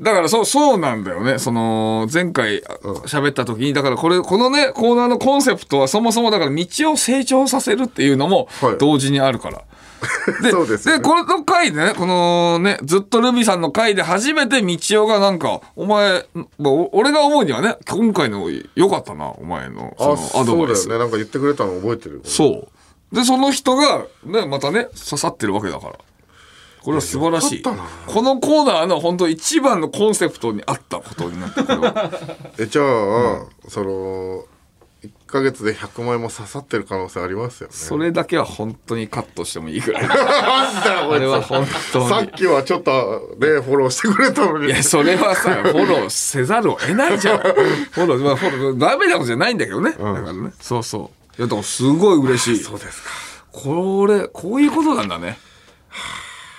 [0.00, 1.38] だから、そう、そうなんだよね。
[1.38, 2.70] その、前回あ
[3.06, 9.62] 喋った時に、だからこれ、このね、コーナーのコンセプトは、そもそもだから、道を成長させるっていうのもはい、同時にあるから。
[10.42, 16.26] で、そうですよねこの回でね、このね、ずっとルビさんの回で初めて道夫がなんか、お前、
[16.58, 20.82] まあお俺が思うにはね、今回の良かったな、お前の、そあのアドバイス。
[20.82, 22.68] そうだよねなんか言ってくれたの覚えてるそ
[23.12, 23.14] う。
[23.14, 25.94] で、その人が、ね、またね、刺さってるわけだから。
[26.82, 27.62] これは素晴らしい。
[27.62, 27.72] こ
[28.22, 32.10] のコーナーの本当一番のコンセプトに合ったことになってこれは
[32.58, 32.84] えじゃあ、
[33.68, 34.44] その1
[35.28, 40.04] ヶ月で100万円も刺さってる可能性ありますよねそれだけは本当にカットしてもいいぐらい。
[40.04, 42.08] あれは本当に。
[42.08, 47.38] さっきはちょっとねフォローしてくれたのにいや、それはさ、フォローせざるを得ないじゃん。
[47.92, 49.92] フォロー、まあ、フォロー、ダメなことじゃないんだけどね。
[49.92, 50.52] だからね。
[50.60, 51.40] そうそう。
[51.40, 52.64] いや、だからすごい嬉しい。
[52.64, 53.10] そうですか
[53.52, 55.38] これ、こういうことなんだね。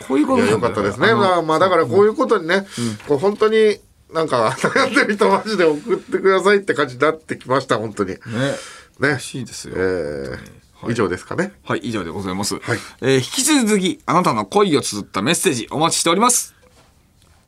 [0.08, 2.66] こういうことなんだかったですねまあまあだからこういうことにね、
[3.08, 3.80] こう本当に
[4.14, 8.40] なんか悩んでる人マジで送ってくださいって感じになってきました本当にねね。
[8.40, 8.56] ね
[9.00, 9.76] 嬉しいですよ。
[9.78, 12.56] えー以上ですかねはい、以上でございます。
[12.56, 16.56] はいえー引き続き、あなたの恋を綴ったメッセージお待ちしております。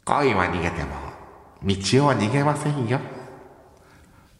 [0.03, 0.89] 恋は逃げても
[1.63, 2.99] 道は逃げませんよ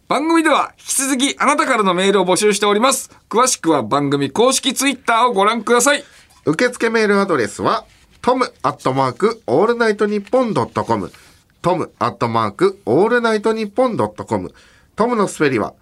[0.10, 3.12] 番組では、引き続きあなたからのメールを募集しております。
[3.30, 6.04] 詳しくは番組公式ツイッターをご覧ください。
[6.46, 7.86] 受付メールアドレスは
[8.22, 11.12] トムアットマークオールナイトニッポンドットコム
[11.62, 14.54] トムアットマークオールナイトニッポンドットコム
[14.96, 15.74] トムのスペルは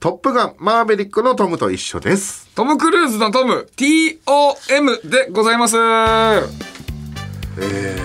[0.00, 5.76] トップガンマーベリックのトムと一緒ですトム・クルーズのトム、TOM でございます。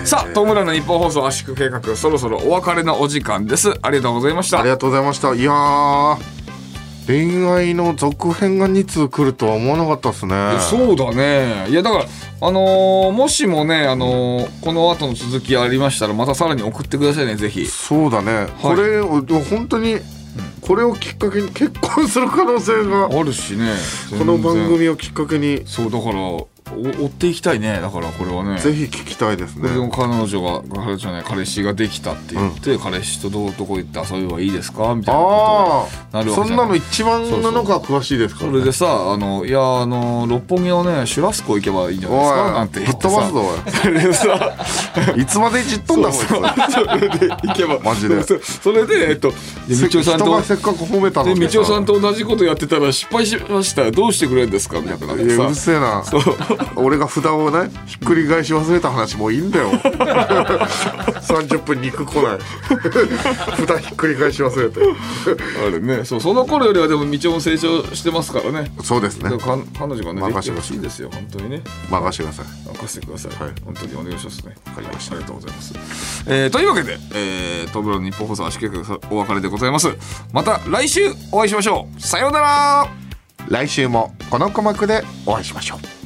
[0.04, 3.72] さあ、トムラの日本放送圧縮計画、そろそろお別れのお時間です。
[3.82, 3.90] ありがとうございました。
[3.90, 6.37] ありがとうございましたいやー
[7.08, 11.66] 恋愛の続編が2通来るとは思わなかったですねそうだね。
[11.70, 17.66] いや、だから、あのーもしもね、あのーこの後の続きありましたら、またさらに送ってくださいね、ぜひ。
[17.66, 19.96] そうだね、これをでも本当に
[20.60, 23.72] これをきっかけに結婚する可能性があるしね。
[24.18, 27.80] この番組をきっかけにそう、だから、お追っていきたいね。
[27.80, 28.58] だから、これはね。
[28.58, 29.68] ぜひ聞きたいですね。
[29.92, 34.94] 彼女が彼女じゃない彼氏ができたって言って、彼氏とどうどこ行って遊べばいいですか？
[34.94, 42.52] みたいなことああなるわけそんなの一番なのが詳しいですから、ね、それでさあのいやあの六本木のねシュラスコ行けばいいんじゃないですか？
[42.52, 43.30] なんて言ってさ。
[43.82, 44.56] それでさ
[45.14, 46.34] おいいつまでいじっとんだこいつそ
[46.84, 47.78] れで行けば。
[47.80, 48.22] マジで。
[48.22, 49.32] そそれでえっと
[49.68, 53.90] でせ道夫さんとせっかく褒めたのにで道夫さんと同じことやってたら失敗しました。
[53.90, 54.80] どうしてくれるんですか？
[54.80, 56.02] みたいなうるせえな
[56.76, 59.70] 俺が札をねひっくり返し忘れた話もういいんだよ。
[59.70, 62.38] 30分肉来ない。
[63.66, 64.80] 札ひっくり返し忘れて。
[65.66, 66.04] あれね。
[66.04, 68.70] そうその頃よりはでも道夫も成長してますからね。
[68.82, 69.30] そうですね。
[69.30, 70.80] でか彼女がね任せてほしい。
[70.80, 71.62] ですよ本当にね。
[71.90, 72.46] 任してください。
[72.68, 73.52] 任せてください、はい。
[73.64, 74.56] 本当にお願いしますね。
[74.66, 75.16] わかりました。
[75.16, 75.74] ありがとうございます、
[76.26, 78.68] えーというわけで、えー、トムロの日本放送足利
[79.10, 79.88] お別れでございます。
[80.32, 82.00] また来週お会いしましょう。
[82.00, 82.88] さようなら。
[83.48, 85.97] 来週もこの鼓膜でお会いしましょう